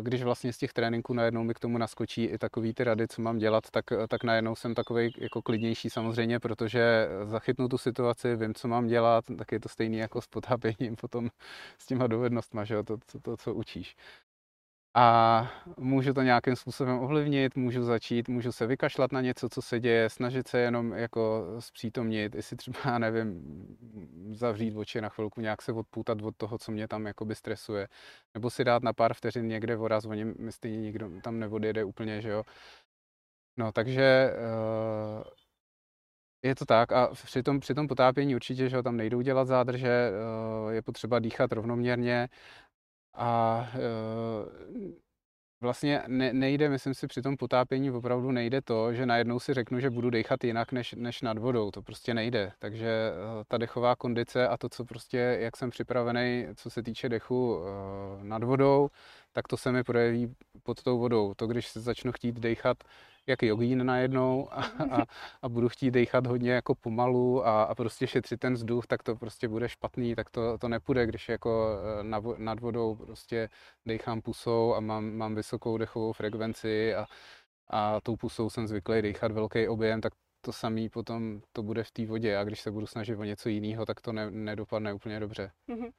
[0.03, 3.23] když vlastně z těch tréninků najednou mi k tomu naskočí i takový ty rady, co
[3.23, 8.55] mám dělat, tak, tak najednou jsem takový jako klidnější samozřejmě, protože zachytnu tu situaci, vím,
[8.55, 11.29] co mám dělat, tak je to stejný jako s potápěním potom
[11.79, 13.97] s těma dovednostma, že jo, to, to, to, co učíš
[14.95, 19.81] a můžu to nějakým způsobem ovlivnit, můžu začít, můžu se vykašlat na něco, co se
[19.81, 23.43] děje, snažit se jenom jako zpřítomnit, jestli třeba, nevím,
[24.33, 27.89] zavřít oči na chvilku, nějak se odpoutat od toho, co mě tam jakoby stresuje,
[28.35, 32.21] nebo si dát na pár vteřin někde voraz, oni mi stejně nikdo tam neodjede úplně,
[32.21, 32.43] že jo.
[33.57, 34.33] No, takže
[35.19, 35.25] uh,
[36.43, 39.45] je to tak a při tom, při tom potápění určitě, že ho tam nejdou dělat
[39.49, 40.11] zádrže,
[40.65, 42.29] uh, je potřeba dýchat rovnoměrně
[43.15, 45.11] a e,
[45.61, 49.81] vlastně ne, nejde, myslím si, při tom potápění opravdu nejde to, že najednou si řeknu,
[49.81, 51.71] že budu dechat jinak než, než nad vodou.
[51.71, 52.53] To prostě nejde.
[52.59, 53.13] Takže e,
[53.49, 57.61] ta dechová kondice a to, co prostě, jak jsem připravený, co se týče dechu
[58.21, 58.89] e, nad vodou,
[59.33, 61.35] tak to se mi projeví pod tou vodou.
[61.35, 62.77] To, když se začnu chtít dechat
[63.27, 65.03] jak jogín najednou a, a,
[65.43, 69.17] a budu chtít dechat hodně jako pomalu a, a prostě šetřit ten vzduch, tak to
[69.17, 73.49] prostě bude špatný, tak to, to nepůjde, když jako eh, na, nad vodou prostě
[73.87, 77.07] dechám pusou a mám, mám vysokou dechovou frekvenci a,
[77.71, 81.91] a tou pusou jsem zvyklý dechat velký objem, tak to samý potom to bude v
[81.91, 85.21] té vodě a když se budu snažit o něco jiného, tak to ne, nedopadne úplně
[85.21, 85.51] dobře.
[85.69, 85.91] Mm-hmm.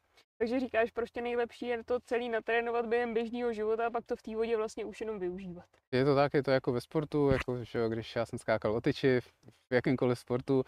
[0.42, 4.22] Takže říkáš, prostě nejlepší je to celý natrénovat během běžného života a pak to v
[4.22, 5.66] té vodě vlastně už jenom využívat.
[5.92, 8.82] Je to tak, je to jako ve sportu, jako, že když já jsem skákal o
[8.82, 9.20] tyči,
[9.70, 10.64] v jakýmkoliv sportu,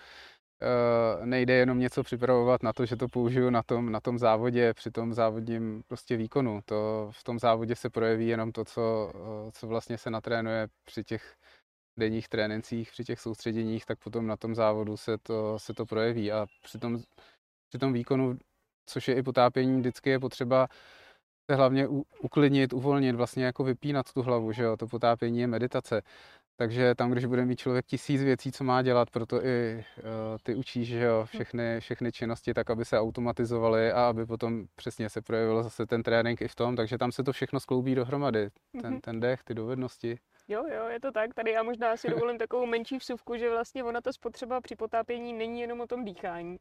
[1.20, 4.74] Uh, nejde jenom něco připravovat na to, že to použiju na tom, na tom závodě,
[4.74, 6.60] při tom závodním prostě výkonu.
[6.66, 11.04] To v tom závodě se projeví jenom to, co, uh, co vlastně se natrénuje při
[11.04, 11.36] těch
[12.00, 16.32] denních trénincích, při těch soustředěních, tak potom na tom závodu se to, se to projeví
[16.32, 17.00] a při tom,
[17.70, 18.38] při tom výkonu
[18.86, 20.68] což je i potápění, vždycky je potřeba
[21.52, 21.88] se hlavně
[22.22, 26.02] uklidnit, uvolnit, vlastně jako vypínat tu hlavu, že jo, to potápění je meditace.
[26.56, 30.04] Takže tam, když bude mít člověk tisíc věcí, co má dělat, proto i uh,
[30.44, 35.10] ty učíš, že jo, všechny, všechny činnosti tak, aby se automatizovaly a aby potom přesně
[35.10, 38.50] se projevil zase ten trénink i v tom, takže tam se to všechno skloubí dohromady,
[38.82, 39.02] ten, mhm.
[39.02, 40.20] ten dech, ty dovednosti.
[40.48, 41.34] Jo, jo, je to tak.
[41.34, 45.34] Tady já možná si dovolím takovou menší vsuvku, že vlastně ona ta spotřeba při potápění
[45.34, 46.58] není jenom o tom dýchání.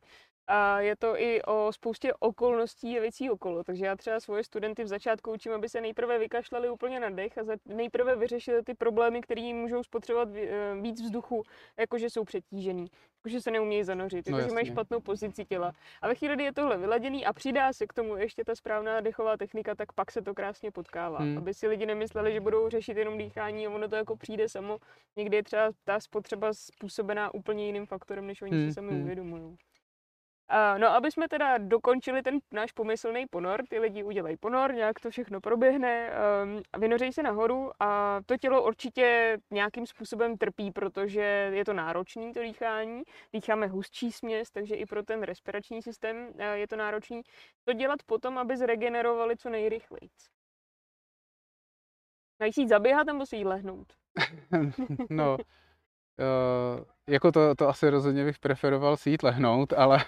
[0.55, 3.65] A je to i o spoustě okolností a věcí okolo.
[3.65, 7.39] Takže já třeba svoje studenty v začátku učím, aby se nejprve vykašlali úplně na dech
[7.39, 11.43] a nejprve vyřešili ty problémy, které můžou spotřebovat eh, víc vzduchu,
[11.79, 12.87] jakože jsou přetížený,
[13.19, 15.73] jakože se neumějí zanořit, no, jakože mají špatnou pozici těla.
[16.03, 19.01] A ve chvíli, kdy je tohle vyladěný a přidá se k tomu ještě ta správná
[19.01, 21.19] dechová technika, tak pak se to krásně potkává.
[21.19, 21.39] Hmm.
[21.39, 24.79] Aby si lidi nemysleli, že budou řešit jenom dýchání a ono to jako přijde samo.
[25.17, 28.69] Někdy je třeba ta spotřeba způsobená úplně jiným faktorem, než oni hmm.
[28.69, 29.03] si sami hmm.
[29.03, 29.57] uvědomují.
[30.53, 35.01] Uh, no, aby jsme teda dokončili ten náš pomyslný ponor, ty lidi udělají ponor, nějak
[35.01, 36.11] to všechno proběhne,
[36.45, 41.21] um, vynořejí se nahoru a to tělo určitě nějakým způsobem trpí, protože
[41.53, 46.41] je to náročný to dýchání, dýcháme hustší směs, takže i pro ten respirační systém uh,
[46.41, 47.23] je to náročný.
[47.65, 50.09] To dělat potom, aby zregenerovali co nejrychleji.
[52.41, 53.93] Mají si jít zaběhat nebo si jít lehnout?
[55.11, 55.37] no,
[56.19, 60.05] uh, jako to, to asi rozhodně bych preferoval si jít lehnout, ale,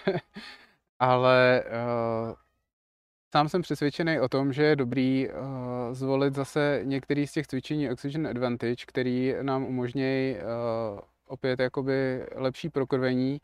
[0.98, 2.34] ale uh,
[3.34, 5.34] sám jsem přesvědčený o tom, že je dobrý uh,
[5.92, 12.68] zvolit zase některý z těch cvičení Oxygen Advantage, který nám umožní uh, opět jakoby lepší
[12.70, 13.40] prokrvení,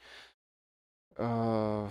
[1.19, 1.91] uh,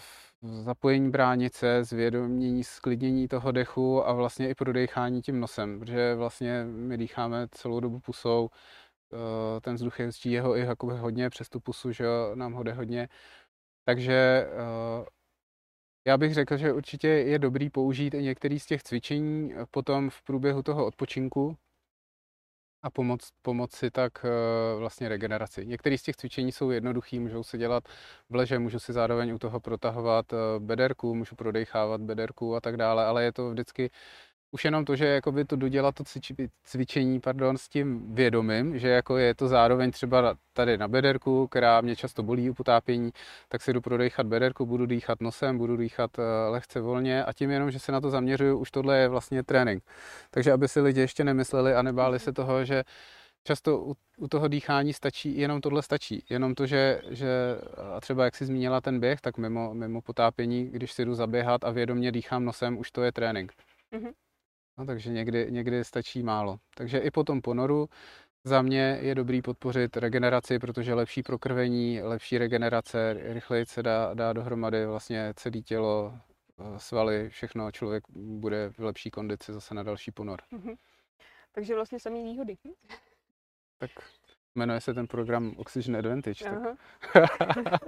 [0.64, 6.98] zapojení bránice, zvědomění, sklidnění toho dechu a vlastně i prodechání tím nosem, protože vlastně my
[6.98, 8.89] dýcháme celou dobu pusou, Eh,
[9.62, 12.06] ten vzduch jezdí jeho i jako hodně přes tu pusu, že
[12.36, 13.10] nám ho jde hodně.
[13.86, 15.06] Takže eh,
[16.08, 20.10] já bych řekl, že určitě je dobrý použít i některý z těch cvičení eh, potom
[20.10, 21.58] v průběhu toho odpočinku
[22.84, 24.26] a pomoct, pomoci tak
[24.78, 25.66] vlastně regeneraci.
[25.66, 27.84] Některé z těch cvičení jsou jednoduchý, můžou se dělat
[28.30, 30.26] v leže, můžu si zároveň u toho protahovat
[30.60, 33.90] bederku, můžu prodechávat bederku a tak dále, ale je to vždycky
[34.52, 36.04] už jenom to, že jakoby to dodělat to
[36.64, 41.82] cvičení pardon, s tím vědomím, že jako je to zároveň třeba tady na bederku, která
[41.82, 43.12] mě často bolí u potápění,
[43.50, 47.52] tak si jdu prodechat bederku, budu dýchat nosem, budu dýchat eh, lehce volně a tím
[47.52, 49.84] jenom, že se na to zaměřuju, už tohle je vlastně trénink.
[50.32, 52.84] Takže aby si lidi ještě nemysleli a nebáli se toho, že
[53.44, 56.26] často u, u toho dýchání stačí, jenom tohle stačí.
[56.30, 57.30] Jenom to, že, že
[57.96, 61.64] a třeba jak jsi zmínila ten běh, tak mimo, mimo potápění, když si jdu zaběhat
[61.64, 63.54] a vědomě dýchám nosem, už to je trénink.
[63.94, 64.14] Mm-hmm.
[64.80, 66.60] No, takže někdy, někdy stačí málo.
[66.76, 67.90] Takže i po tom ponoru
[68.44, 74.34] za mě je dobrý podpořit regeneraci, protože lepší prokrvení, lepší regenerace, rychleji se dá, dá
[74.34, 76.14] dohromady vlastně celé tělo,
[76.60, 80.40] eh, svaly, všechno, člověk bude v lepší kondici zase na další ponor.
[80.52, 80.76] Mm-hmm.
[81.52, 82.56] Takže vlastně samý výhody.
[83.78, 83.92] Tak
[84.56, 86.46] jmenuje se ten program Oxygen Advantage.
[86.46, 86.78] Tak...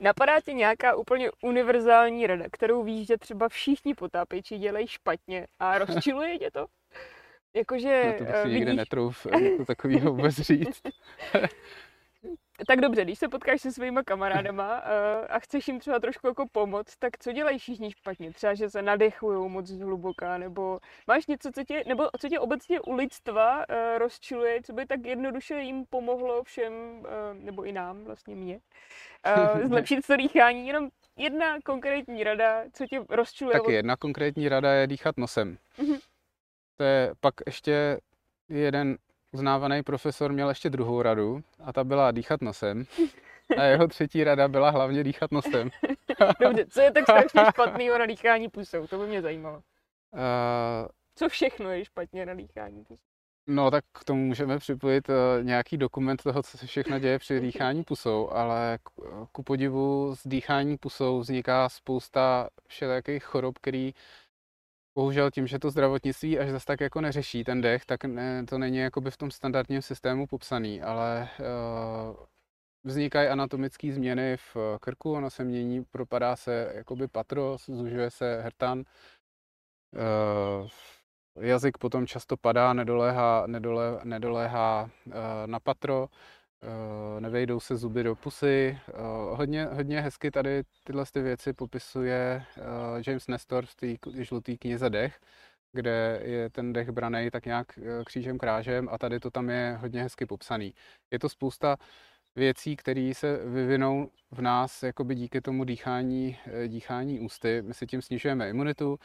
[0.00, 5.78] Napadá ti nějaká úplně univerzální rada, kterou víš, že třeba všichni potápěči dělají špatně a
[5.84, 6.66] rozčiluje tě to?
[7.56, 8.58] Jakože no to bych si vidíš...
[8.58, 9.26] nikdy netrouf
[9.56, 10.82] to takového vůbec říct.
[12.66, 16.46] tak dobře, když se potkáš se svýma kamarádama uh, a chceš jim třeba trošku jako
[16.52, 18.32] pomoct, tak co dělají všichni špatně?
[18.32, 22.80] Třeba, že se nadechují moc zhluboka, nebo máš něco, co tě, nebo co tě obecně
[22.80, 27.06] u lidstva uh, rozčiluje, co by tak jednoduše jim pomohlo všem, uh,
[27.44, 28.60] nebo i nám, vlastně mě,
[29.64, 33.60] zlepšit to dýchání, jenom jedna konkrétní rada, co tě rozčiluje.
[33.60, 35.58] Tak jedna konkrétní rada je dýchat nosem.
[35.78, 36.00] Uh-huh.
[36.76, 38.00] To je pak ještě
[38.48, 38.96] jeden
[39.32, 42.84] uznávaný profesor měl ještě druhou radu a ta byla dýchat nosem.
[43.58, 45.70] A jeho třetí rada byla hlavně dýchat nosem.
[46.40, 48.86] Dobře, co je tak strašně špatného na dýchání pusou?
[48.86, 49.56] To by mě zajímalo.
[49.56, 53.02] Uh, co všechno je špatně na dýchání pusou?
[53.46, 57.40] No tak k tomu můžeme připojit uh, nějaký dokument toho, co se všechno děje při
[57.40, 58.90] dýchání pusou, ale k,
[59.32, 63.92] ku podivu z dýchání pusou vzniká spousta všelijakých chorob, který
[64.94, 68.58] bohužel tím, že to zdravotnictví až zase tak jako neřeší ten dech, tak ne, to
[68.58, 72.16] není jakoby v tom standardním systému popsaný, ale uh,
[72.84, 78.84] vznikají anatomické změny v krku, ono se mění, propadá se jakoby patro, zužuje se hrtan,
[79.92, 80.68] uh,
[81.40, 85.12] jazyk potom často padá, nedoléhá, nedolé, nedoléhá uh,
[85.46, 86.08] na patro,
[87.20, 88.78] nevejdou se zuby do pusy.
[88.88, 92.64] Uh, hodně, hodně hezky tady tyhle ty věci popisuje uh,
[93.06, 93.86] James Nestor v té
[94.22, 95.20] žluté knize Dech,
[95.72, 100.02] kde je ten dech braný tak nějak křížem krážem a tady to tam je hodně
[100.02, 100.74] hezky popsaný.
[101.10, 101.76] Je to spousta
[102.36, 107.62] věcí, které se vyvinou v nás jakoby díky tomu dýchání, dýchání ústy.
[107.62, 108.98] My si tím snižujeme imunitu,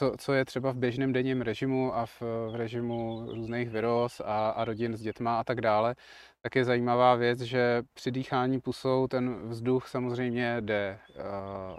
[0.00, 4.50] co, co je třeba v běžném denním režimu a v, v režimu různých vyroz a,
[4.50, 5.94] a rodin s dětma a tak dále,
[6.42, 11.78] tak je zajímavá věc, že při dýchání pusou ten vzduch samozřejmě jde uh,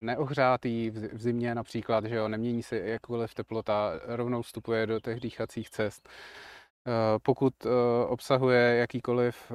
[0.00, 5.70] neohřátý v zimě například, že jo, nemění se jakkoliv teplota, rovnou vstupuje do těch dýchacích
[5.70, 6.08] cest.
[6.86, 6.92] Uh,
[7.22, 7.72] pokud uh,
[8.08, 9.52] obsahuje jakýkoliv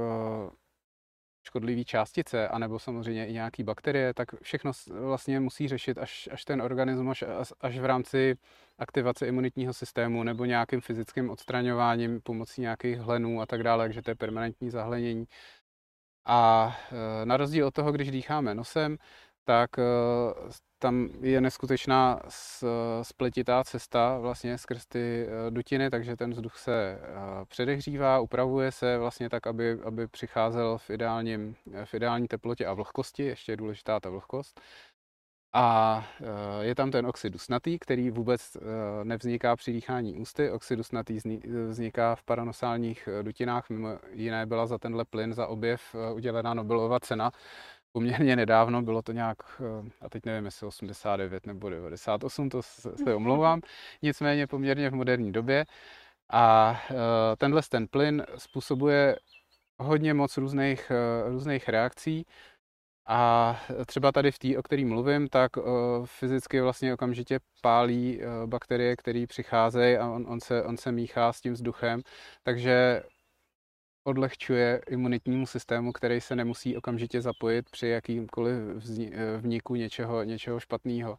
[1.46, 6.62] škodlivé částice, anebo samozřejmě i nějaký bakterie, tak všechno vlastně musí řešit až, až ten
[6.62, 8.38] organismus, až, až v rámci
[8.78, 14.12] aktivace imunitního systému nebo nějakým fyzickým odstraňováním pomocí nějakých hlenů a tak dále, takže to
[14.12, 15.26] je permanentní zahlenění.
[16.26, 16.72] A
[17.22, 18.98] e, na rozdíl od toho, když dýcháme nosem,
[19.46, 19.84] tak e,
[20.86, 22.20] tam je neskutečná
[23.02, 28.98] spletitá cesta vlastně skrz ty eh, dutiny, takže ten vzduch se eh, předehřívá, upravuje se
[28.98, 34.00] vlastně tak, aby, aby přicházel v, ideálním, v ideální teplotě a vlhkosti, ještě je důležitá
[34.00, 34.62] ta vlhkost.
[35.54, 38.58] A eh, je tam ten oxid dusnatý, který vůbec
[39.04, 40.52] nevzniká při dýchání ústy.
[40.52, 41.20] Oxid dusnatý
[41.70, 47.32] vzniká v paranosálních dutinách, mimo jiné byla za tenhle plyn, za objev udělená Nobelova cena
[47.96, 53.16] poměrně nedávno, bylo to nějak, eh, a teď nevím, jestli 89 nebo 98, to se
[53.16, 53.62] omlouvám,
[54.02, 55.66] nicméně poměrně v moderní době.
[56.30, 56.96] A eh,
[57.38, 59.16] tenhle ten plyn způsobuje
[59.80, 62.26] hodně moc různých, eh, různých reakcí.
[63.08, 65.52] A třeba tady v té, o který mluvím, tak
[66.06, 71.42] fyzicky vlastně okamžitě pálí bakterie, které přicházejí a on, on, se, on se míchá s
[71.42, 72.02] tím vzduchem.
[72.44, 73.04] Takže
[74.06, 78.56] odlehčuje imunitnímu systému, který se nemusí okamžitě zapojit při jakýmkoliv
[79.00, 81.18] eh, vniku něčeho, něčeho špatného.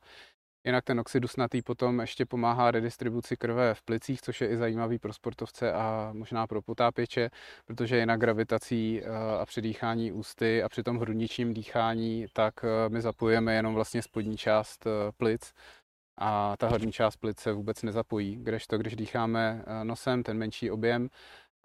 [0.64, 4.98] Jinak ten oxid dusnatý potom ještě pomáhá redistribuci krve v plicích, což je i zajímavý
[4.98, 7.30] pro sportovce a možná pro potápěče,
[7.64, 9.08] protože jinak gravitací eh,
[9.40, 14.02] a při dýchání ústy a při tom hrudničním dýchání, tak eh, my zapojujeme jenom vlastně
[14.02, 15.52] spodní část plic
[16.18, 21.08] a ta horní část plic se vůbec nezapojí, kdežto když dýcháme nosem, ten menší objem,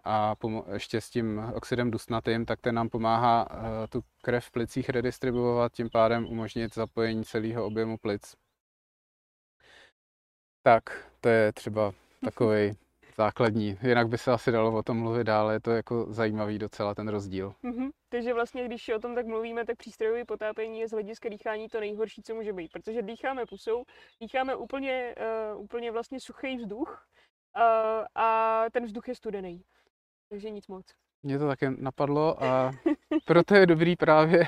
[0.03, 0.35] a
[0.73, 3.57] ještě s tím oxidem dusnatým, tak ten nám pomáhá uh,
[3.89, 8.35] tu krev v plicích redistribuovat, tím pádem umožnit zapojení celého objemu plic.
[10.63, 10.83] Tak,
[11.21, 11.91] to je třeba
[12.25, 12.71] takový
[13.17, 13.77] základní.
[13.81, 17.07] Jinak by se asi dalo o tom mluvit dále, je to jako zajímavý docela ten
[17.07, 17.53] rozdíl.
[17.63, 17.89] Mm-hmm.
[18.09, 21.79] Takže vlastně, když o tom tak mluvíme, tak přístrojové potápění je z hlediska dýchání to
[21.79, 23.83] nejhorší, co může být, protože dýcháme pusou,
[24.21, 25.15] dýcháme úplně,
[25.53, 27.07] uh, úplně vlastně suchý vzduch
[27.57, 29.63] uh, a ten vzduch je studený
[30.31, 30.85] takže nic moc.
[31.23, 32.71] Mě to také napadlo a
[33.25, 34.47] proto je dobrý právě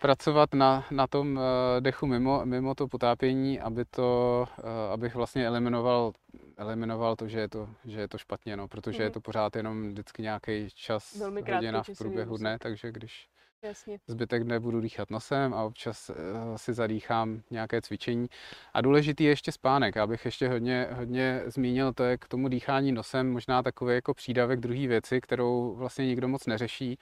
[0.00, 5.46] pracovat na, na tom eh, dechu mimo, mimo to potápění, aby to, eh, abych vlastně
[5.46, 6.12] eliminoval,
[6.56, 9.02] eliminoval to, že je to, že je to špatně, no, protože mm.
[9.02, 9.12] je mhm.
[9.12, 13.28] to pořád jenom vždycky nějaký čas, Velmi hodina v průběhu dne, takže když
[13.64, 13.98] Jasně.
[14.06, 16.16] Zbytek dne budu dýchat nosem a občas uh,
[16.56, 18.28] si zadýchám nějaké cvičení.
[18.74, 19.96] A důležitý je ještě spánek.
[19.96, 24.60] Abych ještě hodně, hodně zmínil, to je k tomu dýchání nosem možná takový jako přídavek
[24.60, 26.98] druhé věci, kterou vlastně nikdo moc neřeší.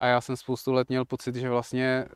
[0.00, 2.08] A já jsem spoustu let měl pocit, že vlastně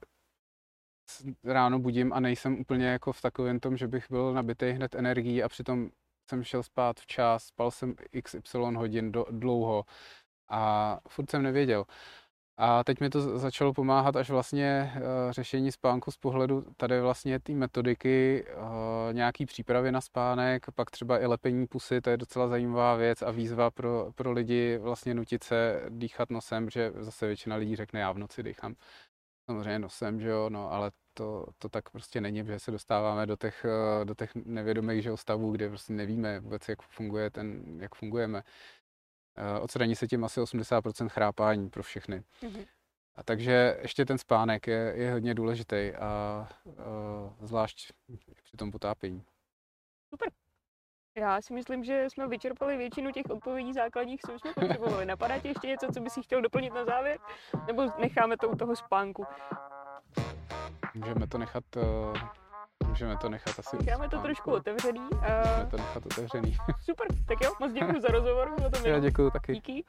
[1.45, 5.43] ráno budím a nejsem úplně jako v takovém tom, že bych byl nabitý hned energií
[5.43, 5.91] a přitom
[6.31, 9.85] jsem šel spát včas, spal jsem XY hodin do, dlouho
[10.49, 11.85] a furt jsem nevěděl.
[12.57, 15.03] A teď mi to začalo pomáhat až vlastně uh,
[15.33, 21.19] řešení spánku z pohledu tady vlastně té metodiky, uh, nějaký přípravy na spánek, pak třeba
[21.19, 25.45] i lepení pusy, to je docela zajímavá věc a výzva pro, pro lidi vlastně nutit
[25.45, 28.75] se dýchat nosem, že zase většina lidí řekne, já v noci dýchám
[29.47, 33.37] samozřejmě nosem, že jo, no ale to, to tak prostě není, že se dostáváme do
[33.37, 37.95] těch, eh, do těch nevědomých že stavů, kde prostě nevíme vůbec, jak funguje ten, jak
[37.95, 38.43] fungujeme.
[39.37, 42.23] Eh, odstraní se tím asi 80% chrápání pro všechny.
[42.43, 42.67] Mm-hmm.
[43.17, 46.49] A takže ještě ten spánek je, je hodně důležitý a, a
[47.41, 47.93] zvlášť
[48.43, 49.25] při tom potápění.
[50.11, 50.29] Super.
[51.19, 55.07] Já si myslím, že jsme vyčerpali většinu těch odpovědí základních, co jsme potřebovali.
[55.07, 57.19] Napadá ti ještě něco, co bys chtěl doplnit na závěr?
[57.67, 59.25] Nebo necháme to u toho spánku?
[60.95, 62.44] Můžeme to nechat uh
[62.89, 65.01] Můžeme to nechat asi Necháme to trošku otevřený.
[65.01, 65.49] A...
[65.49, 66.57] Můžeme to nechat otevřený.
[66.85, 68.53] Super, tak jo, moc děkuji za rozhovor.
[68.57, 69.53] Bylo to Já děkuji taky.
[69.53, 69.85] Díky.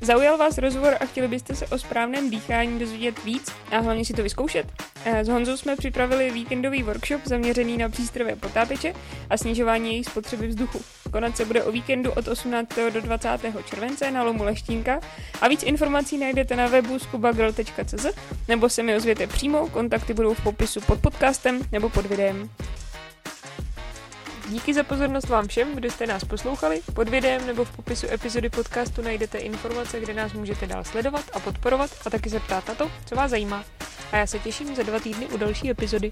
[0.00, 4.12] Zaujal vás rozhovor a chtěli byste se o správném dýchání dozvědět víc a hlavně si
[4.12, 4.66] to vyzkoušet?
[5.04, 8.92] Eh, s Honzou jsme připravili víkendový workshop zaměřený na přístroje potápěče
[9.30, 10.80] a snižování jejich spotřeby vzduchu.
[11.12, 12.90] Konec se bude o víkendu od 18.
[12.90, 13.28] do 20.
[13.70, 15.00] července na Lomu Leštínka
[15.40, 18.06] a víc informací najdete na webu skubagirl.cz
[18.48, 22.50] nebo se mi ozvěte přímo, kontakty budou v popisu pod podcastem nebo pod videem.
[24.48, 26.80] Díky za pozornost vám všem, kdo jste nás poslouchali.
[26.94, 31.40] Pod videem nebo v popisu epizody podcastu najdete informace, kde nás můžete dál sledovat a
[31.40, 33.64] podporovat a taky se ptát na to, co vás zajímá.
[34.12, 36.10] A já se těším za dva týdny u další epizody.